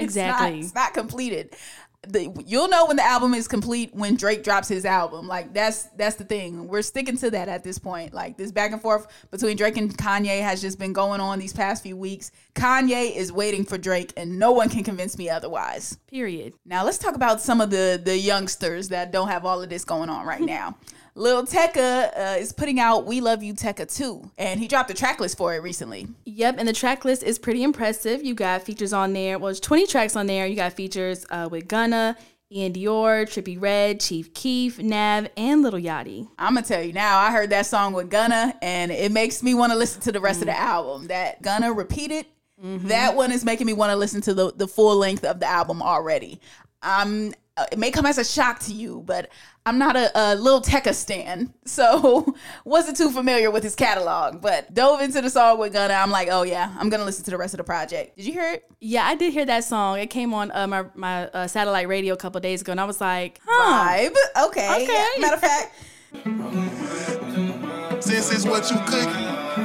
It's 0.02 0.16
not- 0.16 0.22
Exactly. 0.30 0.60
It's 0.62 0.74
not, 0.74 0.94
completed. 0.94 1.54
The, 2.08 2.34
you'll 2.46 2.70
know 2.70 2.86
when 2.86 2.96
the 2.96 3.04
album 3.04 3.34
is 3.34 3.48
complete 3.48 3.94
when 3.94 4.16
Drake 4.16 4.44
drops 4.44 4.68
his 4.70 4.86
album. 4.86 5.28
Like 5.28 5.54
that's 5.54 5.84
that's 5.98 6.16
the 6.16 6.24
thing. 6.24 6.68
We're 6.68 6.82
sticking 6.82 7.18
to 7.18 7.32
that 7.32 7.50
at 7.50 7.64
this 7.64 7.78
point. 7.78 8.14
Like 8.14 8.38
this 8.38 8.52
back 8.52 8.72
and 8.72 8.82
forth 8.82 9.08
between 9.32 9.58
Drake 9.58 9.76
and 9.78 9.96
Kanye 9.96 10.42
has 10.42 10.62
just 10.62 10.80
been 10.80 10.94
going 10.94 11.20
on 11.20 11.40
these 11.40 11.52
past 11.54 11.84
few 11.84 11.98
weeks. 11.98 12.32
Kanye 12.56 13.16
is 13.16 13.34
waiting 13.34 13.66
for 13.66 13.78
Drake 13.78 14.14
and 14.16 14.40
no 14.40 14.52
one 14.52 14.70
can 14.70 14.84
convince 14.84 15.18
me 15.18 15.30
otherwise. 15.30 15.98
Period. 16.08 16.54
Now 16.66 16.86
let's 16.86 16.98
talk 16.98 17.16
about 17.16 17.42
some 17.42 17.60
of 17.60 17.70
the 17.70 18.02
the 18.04 18.18
youngsters 18.18 18.88
that 18.90 19.12
don't 19.12 19.28
have 19.28 19.46
all 19.46 19.62
of 19.62 19.70
this 19.70 19.84
going 19.84 20.10
on 20.10 20.26
right 20.26 20.42
now. 20.42 20.78
Lil 21.20 21.46
Tecca 21.46 22.18
uh, 22.18 22.38
is 22.40 22.54
putting 22.54 22.80
out 22.80 23.06
"We 23.06 23.20
Love 23.20 23.44
You 23.44 23.54
Tecca 23.54 23.94
2, 23.94 24.32
and 24.38 24.58
he 24.58 24.70
dropped 24.70 24.90
a 24.90 24.94
track 24.94 25.20
list 25.20 25.38
for 25.38 25.54
it 25.54 25.62
recently. 25.62 26.08
Yep, 26.24 26.56
and 26.58 26.66
the 26.66 26.72
track 26.72 27.04
list 27.04 27.24
is 27.24 27.38
pretty 27.38 27.62
impressive. 27.62 28.24
You 28.24 28.34
got 28.34 28.62
features 28.64 28.94
on 28.94 29.12
there. 29.12 29.38
Well, 29.38 29.48
there's 29.48 29.60
20 29.60 29.86
tracks 29.88 30.16
on 30.16 30.28
there. 30.28 30.48
You 30.48 30.56
got 30.56 30.72
features 30.72 31.26
uh, 31.30 31.50
with 31.52 31.68
Gunna, 31.68 32.16
iann 32.54 32.74
dior, 32.74 33.26
Trippie 33.26 33.62
Redd, 33.62 34.00
Chief 34.00 34.34
Keef, 34.34 34.80
Nav, 34.80 35.28
and 35.36 35.62
Lil 35.62 35.74
Yachty. 35.74 36.30
I'm 36.40 36.54
gonna 36.54 36.66
tell 36.66 36.82
you 36.82 36.94
now. 36.94 37.20
I 37.20 37.32
heard 37.32 37.50
that 37.50 37.66
song 37.66 37.92
with 37.92 38.10
Gunna, 38.10 38.56
and 38.62 38.90
it 38.90 39.12
makes 39.12 39.44
me 39.44 39.54
want 39.54 39.74
to 39.74 39.78
listen 39.78 40.02
to 40.04 40.14
the 40.14 40.22
rest 40.22 40.40
of 40.40 40.46
the 40.46 40.58
album. 40.58 41.08
That 41.08 41.42
Gunna 41.42 41.74
repeated, 41.74 42.28
that 42.64 43.18
one 43.18 43.34
is 43.34 43.44
making 43.44 43.68
me 43.68 43.74
want 43.74 43.92
to 43.92 43.98
listen 43.98 44.22
to 44.22 44.34
the 44.34 44.54
the 44.54 44.70
full 44.70 44.96
length 44.96 45.26
of 45.26 45.42
the 45.42 45.48
album 45.48 45.82
already. 45.82 46.40
Um, 46.82 47.34
uh, 47.34 47.49
it 47.72 47.80
may 47.80 47.92
come 47.92 48.06
as 48.06 48.18
a 48.18 48.24
shock 48.24 48.60
to 48.60 48.74
you, 48.74 49.04
but 49.06 49.30
I'm 49.66 49.78
not 49.78 49.96
a, 49.96 50.12
a 50.16 50.36
Lil 50.36 50.62
Tecca 50.62 50.94
stan, 50.94 51.54
so 51.66 52.36
wasn't 52.66 52.98
too 52.98 53.12
familiar 53.12 53.52
with 53.52 53.64
his 53.64 53.76
catalog. 53.76 54.42
But 54.42 54.74
dove 54.74 55.02
into 55.02 55.22
the 55.22 55.30
song 55.30 55.60
with 55.60 55.74
Gunna. 55.74 55.94
I'm 55.94 56.12
like, 56.12 56.30
oh 56.32 56.44
yeah, 56.44 56.74
I'm 56.80 56.90
gonna 56.90 57.06
listen 57.06 57.26
to 57.26 57.32
the 57.32 57.38
rest 57.38 57.54
of 57.54 57.60
the 57.60 57.64
project. 57.64 58.18
Did 58.18 58.26
you 58.26 58.34
hear 58.34 58.54
it? 58.54 58.66
Yeah, 58.80 59.06
I 59.06 59.16
did 59.16 59.34
hear 59.34 59.46
that 59.46 59.64
song. 59.64 60.00
It 60.00 60.08
came 60.08 60.34
on 60.34 60.52
uh, 60.52 60.68
my 60.68 60.86
my 60.96 61.28
uh, 61.28 61.48
satellite 61.48 61.88
radio 61.88 62.14
a 62.14 62.18
couple 62.18 62.40
days 62.42 62.62
ago, 62.62 62.72
and 62.72 62.82
I 62.82 62.86
was 62.86 63.00
like, 63.02 63.40
huh. 63.46 64.10
Vibe. 64.10 64.16
Okay. 64.48 64.84
Okay. 64.84 65.06
Yeah, 65.16 65.22
Matter 65.22 65.36
of 65.36 65.42
fact, 65.42 65.74
Since 68.02 68.32
it's 68.32 68.46
what 68.46 68.70
you 68.72 68.78
cook. 68.88 69.10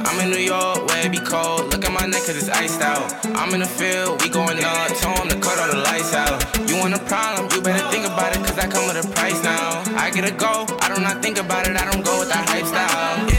I'm 0.07 0.19
in 0.19 0.29
New 0.29 0.43
York, 0.43 0.85
where 0.87 1.05
it 1.05 1.11
be 1.11 1.19
cold. 1.19 1.71
Look 1.71 1.85
at 1.85 1.91
my 1.91 2.05
neck, 2.05 2.25
cause 2.25 2.35
it's 2.35 2.49
iced 2.49 2.81
out. 2.81 3.13
I'm 3.35 3.53
in 3.53 3.61
the 3.61 3.65
field, 3.65 4.21
we 4.21 4.29
going 4.29 4.61
up. 4.63 4.87
Tell 4.99 5.15
'em 5.21 5.29
to 5.29 5.39
cut 5.39 5.57
all 5.57 5.69
the 5.69 5.77
lights 5.77 6.13
out. 6.13 6.43
You 6.69 6.75
want 6.77 6.93
a 6.93 6.99
problem, 6.99 7.49
you 7.53 7.61
better 7.61 7.87
think 7.89 8.05
about 8.05 8.35
it, 8.35 8.43
cause 8.45 8.57
I 8.57 8.67
come 8.67 8.87
with 8.87 9.05
a 9.05 9.07
price 9.07 9.41
now. 9.41 9.83
I 9.95 10.09
get 10.11 10.25
a 10.29 10.31
go, 10.31 10.67
I 10.81 10.93
do 10.93 11.01
not 11.01 11.21
think 11.21 11.37
about 11.37 11.67
it, 11.67 11.77
I 11.81 11.89
don't 11.89 12.03
go 12.03 12.19
with 12.19 12.29
that 12.29 12.49
hype 12.49 12.65
style. 12.65 13.34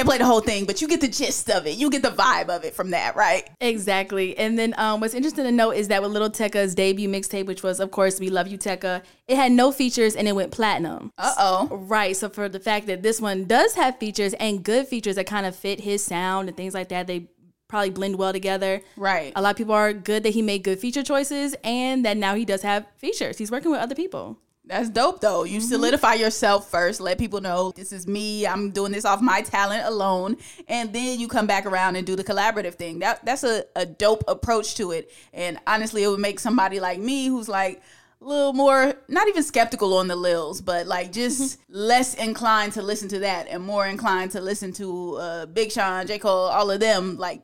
Can't 0.00 0.08
play 0.08 0.16
the 0.16 0.24
whole 0.24 0.40
thing, 0.40 0.64
but 0.64 0.80
you 0.80 0.88
get 0.88 1.02
the 1.02 1.08
gist 1.08 1.50
of 1.50 1.66
it. 1.66 1.76
You 1.76 1.90
get 1.90 2.00
the 2.00 2.08
vibe 2.08 2.48
of 2.48 2.64
it 2.64 2.74
from 2.74 2.92
that, 2.92 3.16
right? 3.16 3.46
Exactly. 3.60 4.34
And 4.38 4.58
then 4.58 4.72
um, 4.78 4.98
what's 4.98 5.12
interesting 5.12 5.44
to 5.44 5.52
note 5.52 5.72
is 5.72 5.88
that 5.88 6.00
with 6.00 6.10
Lil 6.10 6.30
Tecca's 6.30 6.74
debut 6.74 7.06
mixtape, 7.06 7.44
which 7.44 7.62
was, 7.62 7.80
of 7.80 7.90
course, 7.90 8.18
We 8.18 8.30
Love 8.30 8.48
You 8.48 8.56
Tecca, 8.56 9.02
it 9.28 9.36
had 9.36 9.52
no 9.52 9.70
features 9.70 10.16
and 10.16 10.26
it 10.26 10.34
went 10.34 10.52
platinum. 10.52 11.12
Uh 11.18 11.34
oh. 11.36 11.68
Right. 11.70 12.16
So 12.16 12.30
for 12.30 12.48
the 12.48 12.58
fact 12.58 12.86
that 12.86 13.02
this 13.02 13.20
one 13.20 13.44
does 13.44 13.74
have 13.74 13.98
features 13.98 14.32
and 14.40 14.64
good 14.64 14.88
features 14.88 15.16
that 15.16 15.26
kind 15.26 15.44
of 15.44 15.54
fit 15.54 15.80
his 15.80 16.02
sound 16.02 16.48
and 16.48 16.56
things 16.56 16.72
like 16.72 16.88
that, 16.88 17.06
they 17.06 17.28
probably 17.68 17.90
blend 17.90 18.16
well 18.16 18.32
together. 18.32 18.80
Right. 18.96 19.34
A 19.36 19.42
lot 19.42 19.50
of 19.50 19.56
people 19.58 19.74
are 19.74 19.92
good 19.92 20.22
that 20.22 20.30
he 20.30 20.40
made 20.40 20.62
good 20.62 20.78
feature 20.78 21.02
choices 21.02 21.54
and 21.62 22.06
that 22.06 22.16
now 22.16 22.34
he 22.36 22.46
does 22.46 22.62
have 22.62 22.86
features. 22.96 23.36
He's 23.36 23.50
working 23.50 23.70
with 23.70 23.80
other 23.80 23.94
people. 23.94 24.38
That's 24.70 24.88
dope 24.88 25.20
though. 25.20 25.42
You 25.42 25.60
solidify 25.60 26.14
yourself 26.14 26.70
first, 26.70 27.00
let 27.00 27.18
people 27.18 27.40
know 27.40 27.72
this 27.74 27.92
is 27.92 28.06
me. 28.06 28.46
I'm 28.46 28.70
doing 28.70 28.92
this 28.92 29.04
off 29.04 29.20
my 29.20 29.42
talent 29.42 29.84
alone. 29.84 30.36
And 30.68 30.92
then 30.92 31.18
you 31.18 31.26
come 31.26 31.48
back 31.48 31.66
around 31.66 31.96
and 31.96 32.06
do 32.06 32.14
the 32.14 32.22
collaborative 32.22 32.74
thing. 32.74 33.00
That 33.00 33.24
that's 33.24 33.42
a, 33.42 33.64
a 33.74 33.84
dope 33.84 34.22
approach 34.28 34.76
to 34.76 34.92
it. 34.92 35.10
And 35.34 35.58
honestly, 35.66 36.04
it 36.04 36.08
would 36.08 36.20
make 36.20 36.38
somebody 36.38 36.78
like 36.78 37.00
me 37.00 37.26
who's 37.26 37.48
like 37.48 37.82
a 38.20 38.24
little 38.24 38.52
more 38.52 38.94
not 39.08 39.26
even 39.26 39.42
skeptical 39.42 39.94
on 39.94 40.06
the 40.06 40.14
lils, 40.14 40.60
but 40.60 40.86
like 40.86 41.10
just 41.10 41.58
less 41.68 42.14
inclined 42.14 42.74
to 42.74 42.82
listen 42.82 43.08
to 43.08 43.18
that 43.18 43.48
and 43.48 43.64
more 43.64 43.88
inclined 43.88 44.30
to 44.32 44.40
listen 44.40 44.72
to 44.74 45.16
uh 45.16 45.46
Big 45.46 45.72
Sean, 45.72 46.06
J. 46.06 46.20
Cole, 46.20 46.46
all 46.46 46.70
of 46.70 46.78
them. 46.78 47.18
Like 47.18 47.40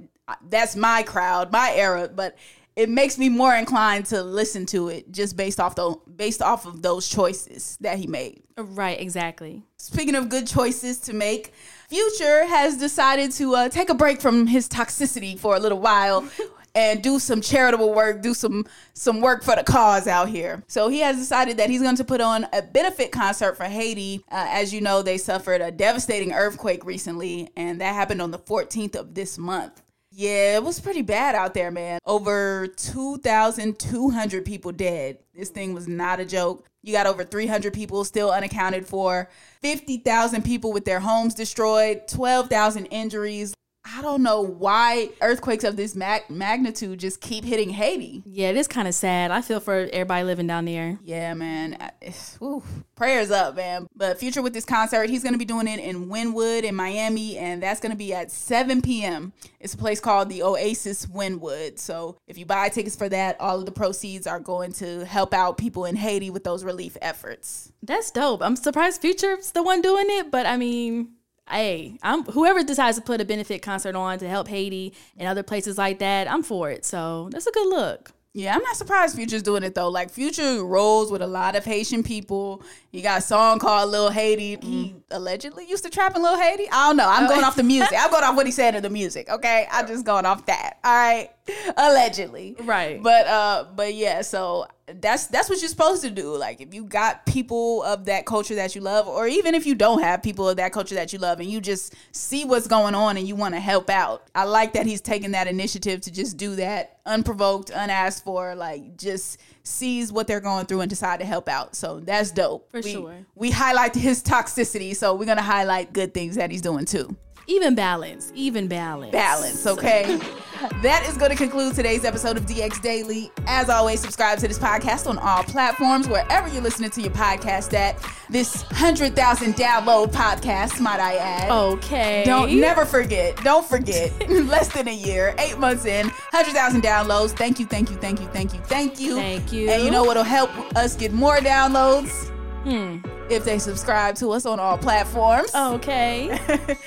that's 0.48 0.76
my 0.76 1.02
crowd, 1.02 1.50
my 1.50 1.72
era. 1.74 2.08
But 2.08 2.36
it 2.76 2.90
makes 2.90 3.16
me 3.16 3.30
more 3.30 3.54
inclined 3.54 4.04
to 4.06 4.22
listen 4.22 4.66
to 4.66 4.88
it 4.88 5.10
just 5.10 5.34
based 5.34 5.58
off 5.58 5.74
the 5.74 5.96
based 6.14 6.42
off 6.42 6.66
of 6.66 6.82
those 6.82 7.08
choices 7.08 7.78
that 7.80 7.98
he 7.98 8.06
made. 8.06 8.42
Right, 8.58 9.00
exactly. 9.00 9.64
Speaking 9.78 10.14
of 10.14 10.28
good 10.28 10.46
choices 10.46 10.98
to 11.00 11.14
make, 11.14 11.52
Future 11.88 12.46
has 12.46 12.76
decided 12.76 13.32
to 13.32 13.54
uh, 13.54 13.68
take 13.68 13.88
a 13.88 13.94
break 13.94 14.20
from 14.20 14.46
his 14.46 14.68
toxicity 14.68 15.38
for 15.38 15.56
a 15.56 15.60
little 15.60 15.80
while. 15.80 16.28
And 16.78 17.02
do 17.02 17.18
some 17.18 17.40
charitable 17.40 17.94
work, 17.94 18.20
do 18.20 18.34
some 18.34 18.66
some 18.92 19.22
work 19.22 19.42
for 19.42 19.56
the 19.56 19.64
cause 19.64 20.06
out 20.06 20.28
here. 20.28 20.62
So 20.66 20.88
he 20.88 21.00
has 21.00 21.16
decided 21.16 21.56
that 21.56 21.70
he's 21.70 21.80
going 21.80 21.96
to 21.96 22.04
put 22.04 22.20
on 22.20 22.46
a 22.52 22.60
benefit 22.60 23.12
concert 23.12 23.54
for 23.54 23.64
Haiti. 23.64 24.22
Uh, 24.30 24.44
as 24.50 24.74
you 24.74 24.82
know, 24.82 25.00
they 25.00 25.16
suffered 25.16 25.62
a 25.62 25.70
devastating 25.70 26.34
earthquake 26.34 26.84
recently, 26.84 27.48
and 27.56 27.80
that 27.80 27.94
happened 27.94 28.20
on 28.20 28.30
the 28.30 28.38
14th 28.38 28.94
of 28.94 29.14
this 29.14 29.38
month. 29.38 29.80
Yeah, 30.18 30.56
it 30.56 30.64
was 30.64 30.80
pretty 30.80 31.02
bad 31.02 31.34
out 31.34 31.52
there, 31.52 31.70
man. 31.70 31.98
Over 32.06 32.68
2,200 32.68 34.46
people 34.46 34.72
dead. 34.72 35.18
This 35.34 35.50
thing 35.50 35.74
was 35.74 35.86
not 35.86 36.20
a 36.20 36.24
joke. 36.24 36.64
You 36.82 36.94
got 36.94 37.06
over 37.06 37.22
300 37.22 37.74
people 37.74 38.02
still 38.02 38.30
unaccounted 38.30 38.86
for, 38.86 39.28
50,000 39.60 40.42
people 40.42 40.72
with 40.72 40.86
their 40.86 41.00
homes 41.00 41.34
destroyed, 41.34 42.08
12,000 42.08 42.86
injuries. 42.86 43.52
I 43.96 44.02
don't 44.02 44.22
know 44.22 44.42
why 44.42 45.08
earthquakes 45.22 45.64
of 45.64 45.76
this 45.76 45.94
mag- 45.94 46.28
magnitude 46.28 47.00
just 47.00 47.22
keep 47.22 47.46
hitting 47.46 47.70
Haiti. 47.70 48.22
Yeah, 48.26 48.50
it 48.50 48.56
is 48.56 48.68
kind 48.68 48.86
of 48.86 48.94
sad. 48.94 49.30
I 49.30 49.40
feel 49.40 49.58
for 49.58 49.88
everybody 49.90 50.22
living 50.22 50.46
down 50.46 50.66
there. 50.66 50.98
Yeah, 51.02 51.32
man. 51.32 51.78
I- 51.80 51.92
Whew. 52.38 52.62
Prayers 52.94 53.30
up, 53.30 53.56
man. 53.56 53.86
But 53.96 54.18
Future 54.18 54.42
with 54.42 54.52
this 54.52 54.66
concert, 54.66 55.08
he's 55.08 55.22
going 55.22 55.32
to 55.32 55.38
be 55.38 55.46
doing 55.46 55.66
it 55.66 55.80
in 55.80 56.08
Wynwood 56.08 56.64
in 56.64 56.74
Miami, 56.74 57.38
and 57.38 57.62
that's 57.62 57.80
going 57.80 57.90
to 57.92 57.96
be 57.96 58.12
at 58.12 58.30
7 58.30 58.82
p.m. 58.82 59.32
It's 59.60 59.72
a 59.72 59.78
place 59.78 59.98
called 60.00 60.28
the 60.28 60.42
Oasis 60.42 61.06
Wynwood. 61.06 61.78
So 61.78 62.18
if 62.26 62.36
you 62.36 62.44
buy 62.44 62.68
tickets 62.68 62.96
for 62.96 63.08
that, 63.08 63.40
all 63.40 63.58
of 63.60 63.64
the 63.66 63.72
proceeds 63.72 64.26
are 64.26 64.40
going 64.40 64.72
to 64.74 65.06
help 65.06 65.32
out 65.32 65.56
people 65.56 65.86
in 65.86 65.96
Haiti 65.96 66.28
with 66.28 66.44
those 66.44 66.64
relief 66.64 66.98
efforts. 67.00 67.72
That's 67.82 68.10
dope. 68.10 68.42
I'm 68.42 68.56
surprised 68.56 69.00
Future's 69.00 69.52
the 69.52 69.62
one 69.62 69.80
doing 69.80 70.06
it, 70.08 70.30
but 70.30 70.44
I 70.44 70.58
mean, 70.58 71.15
hey, 71.48 71.98
I'm 72.02 72.24
whoever 72.24 72.62
decides 72.62 72.96
to 72.98 73.02
put 73.02 73.20
a 73.20 73.24
benefit 73.24 73.62
concert 73.62 73.94
on 73.94 74.18
to 74.18 74.28
help 74.28 74.48
Haiti 74.48 74.94
and 75.16 75.28
other 75.28 75.42
places 75.42 75.78
like 75.78 75.98
that, 76.00 76.30
I'm 76.30 76.42
for 76.42 76.70
it. 76.70 76.84
So 76.84 77.28
that's 77.30 77.46
a 77.46 77.52
good 77.52 77.68
look. 77.68 78.12
Yeah, 78.36 78.54
I'm 78.54 78.62
not 78.62 78.76
surprised 78.76 79.16
Future's 79.16 79.42
doing 79.42 79.62
it 79.62 79.74
though. 79.74 79.88
Like 79.88 80.10
Future 80.10 80.62
rolls 80.62 81.10
with 81.10 81.22
a 81.22 81.26
lot 81.26 81.56
of 81.56 81.64
Haitian 81.64 82.02
people. 82.02 82.62
He 82.92 83.00
got 83.00 83.20
a 83.20 83.22
song 83.22 83.58
called 83.58 83.90
Lil 83.90 84.10
Haiti. 84.10 84.58
He 84.60 84.94
allegedly 85.10 85.66
used 85.66 85.84
to 85.84 85.90
trap 85.90 86.14
in 86.14 86.22
Lil 86.22 86.38
Haiti. 86.38 86.68
I 86.70 86.88
don't 86.88 86.98
know. 86.98 87.08
I'm 87.08 87.28
going 87.28 87.44
off 87.44 87.56
the 87.56 87.62
music. 87.62 87.94
I'm 87.98 88.10
going 88.10 88.24
off 88.24 88.36
what 88.36 88.44
he 88.44 88.52
said 88.52 88.74
in 88.74 88.82
the 88.82 88.90
music. 88.90 89.30
Okay, 89.30 89.66
I'm 89.70 89.86
just 89.86 90.04
going 90.04 90.26
off 90.26 90.44
that. 90.46 90.78
All 90.84 90.94
right, 90.94 91.30
allegedly. 91.78 92.56
Right. 92.60 93.02
But 93.02 93.26
uh, 93.26 93.64
but 93.74 93.94
yeah. 93.94 94.20
So 94.20 94.66
that's 94.94 95.26
that's 95.26 95.50
what 95.50 95.60
you're 95.60 95.68
supposed 95.68 96.02
to 96.02 96.10
do. 96.10 96.36
Like 96.36 96.60
if 96.60 96.72
you 96.72 96.84
got 96.84 97.26
people 97.26 97.82
of 97.82 98.04
that 98.04 98.24
culture 98.24 98.54
that 98.54 98.74
you 98.74 98.80
love, 98.80 99.08
or 99.08 99.26
even 99.26 99.54
if 99.54 99.66
you 99.66 99.74
don't 99.74 100.00
have 100.00 100.22
people 100.22 100.48
of 100.48 100.56
that 100.58 100.72
culture 100.72 100.94
that 100.94 101.12
you 101.12 101.18
love, 101.18 101.40
and 101.40 101.50
you 101.50 101.60
just 101.60 101.94
see 102.12 102.44
what's 102.44 102.68
going 102.68 102.94
on 102.94 103.16
and 103.16 103.26
you 103.26 103.34
want 103.34 103.54
to 103.54 103.60
help 103.60 103.90
out. 103.90 104.28
I 104.34 104.44
like 104.44 104.74
that 104.74 104.86
he's 104.86 105.00
taking 105.00 105.32
that 105.32 105.48
initiative 105.48 106.02
to 106.02 106.12
just 106.12 106.36
do 106.36 106.54
that 106.56 107.00
unprovoked, 107.04 107.70
unasked 107.70 108.24
for. 108.24 108.54
Like 108.54 108.96
just 108.96 109.40
sees 109.64 110.12
what 110.12 110.28
they're 110.28 110.40
going 110.40 110.66
through 110.66 110.82
and 110.82 110.90
decide 110.90 111.18
to 111.18 111.26
help 111.26 111.48
out. 111.48 111.74
So 111.74 111.98
that's 111.98 112.30
dope. 112.30 112.70
For 112.70 112.80
we, 112.80 112.92
sure. 112.92 113.26
We 113.34 113.50
highlight 113.50 113.94
his 113.94 114.22
toxicity, 114.22 114.94
so 114.94 115.14
we're 115.14 115.26
gonna 115.26 115.42
highlight 115.42 115.92
good 115.92 116.14
things 116.14 116.36
that 116.36 116.52
he's 116.52 116.62
doing 116.62 116.84
too. 116.84 117.16
Even 117.48 117.76
balance. 117.76 118.32
Even 118.34 118.66
balance. 118.66 119.12
Balance, 119.12 119.66
okay? 119.66 120.18
that 120.82 121.06
is 121.08 121.16
going 121.16 121.30
to 121.30 121.36
conclude 121.36 121.74
today's 121.74 122.04
episode 122.04 122.36
of 122.36 122.44
DX 122.44 122.82
Daily. 122.82 123.30
As 123.46 123.68
always, 123.68 124.00
subscribe 124.00 124.38
to 124.40 124.48
this 124.48 124.58
podcast 124.58 125.08
on 125.08 125.16
all 125.18 125.44
platforms, 125.44 126.08
wherever 126.08 126.48
you're 126.48 126.62
listening 126.62 126.90
to 126.90 127.00
your 127.00 127.12
podcast 127.12 127.72
at. 127.72 128.02
This 128.28 128.64
100,000 128.64 129.54
download 129.54 130.08
podcast, 130.08 130.80
might 130.80 130.98
I 130.98 131.16
add. 131.16 131.50
Okay. 131.50 132.24
Don't 132.26 132.58
never 132.58 132.84
forget. 132.84 133.36
Don't 133.44 133.64
forget. 133.64 134.12
Less 134.28 134.68
than 134.68 134.88
a 134.88 134.94
year, 134.94 135.32
eight 135.38 135.58
months 135.58 135.84
in, 135.84 136.06
100,000 136.06 136.82
downloads. 136.82 137.30
Thank 137.30 137.60
you, 137.60 137.66
thank 137.66 137.90
you, 137.90 137.96
thank 137.96 138.20
you, 138.20 138.26
thank 138.28 138.52
you, 138.52 138.60
thank 138.60 138.98
you. 138.98 139.14
Thank 139.14 139.52
you. 139.52 139.70
And 139.70 139.84
you 139.84 139.92
know 139.92 140.02
what'll 140.02 140.24
help 140.24 140.50
us 140.74 140.96
get 140.96 141.12
more 141.12 141.36
downloads? 141.36 142.28
Hmm. 142.64 142.98
If 143.28 143.44
they 143.44 143.58
subscribe 143.58 144.14
to 144.16 144.30
us 144.30 144.46
on 144.46 144.60
all 144.60 144.78
platforms. 144.78 145.54
Okay. 145.54 146.38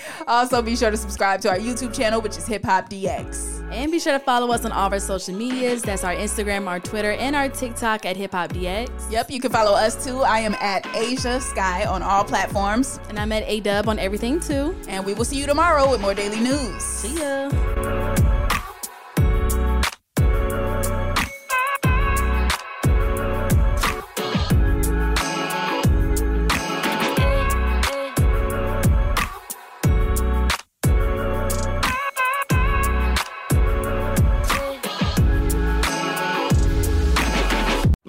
also, 0.28 0.62
be 0.62 0.76
sure 0.76 0.90
to 0.92 0.98
subscribe 0.98 1.42
to 1.42 1.50
our 1.50 1.58
YouTube 1.58 1.94
channel, 1.94 2.22
which 2.22 2.38
is 2.38 2.48
Hip 2.48 2.64
Hop 2.66 2.90
DX. 2.90 3.68
and 3.72 3.92
be 3.92 4.00
sure 4.00 4.14
to 4.14 4.20
follow 4.20 4.52
us 4.52 4.66
on 4.66 4.72
all 4.72 4.88
of 4.88 4.94
our 4.94 5.00
social 5.00 5.36
medias. 5.36 5.82
That's 5.82 6.04
our 6.04 6.16
Instagram, 6.16 6.68
our 6.68 6.80
Twitter, 6.80 7.12
and 7.12 7.36
our 7.36 7.50
TikTok 7.50 8.06
at 8.06 8.16
Hip 8.18 8.32
Hop 8.32 8.54
DX. 8.54 9.12
Yep, 9.12 9.30
you 9.32 9.40
can 9.40 9.52
follow 9.52 9.74
us 9.74 10.04
too. 10.04 10.22
I 10.22 10.40
am 10.40 10.56
at 10.56 10.84
Ashia 10.86 11.42
Skye 11.42 11.86
on 11.86 12.02
all 12.02 12.24
platforms. 12.24 13.00
And 13.10 13.20
I'm 13.20 13.32
at 13.32 13.44
A 13.46 13.60
Dub 13.60 13.90
on 13.90 14.00
everything 14.00 14.40
too. 14.40 14.76
And 14.88 15.06
we 15.06 15.14
will 15.14 15.26
see 15.26 15.38
you 15.38 15.46
tomorrow 15.46 15.90
with 15.92 16.02
more 16.02 16.14
daily 16.14 16.40
news. 16.40 16.82
See 16.82 17.20
ya. 17.20 17.99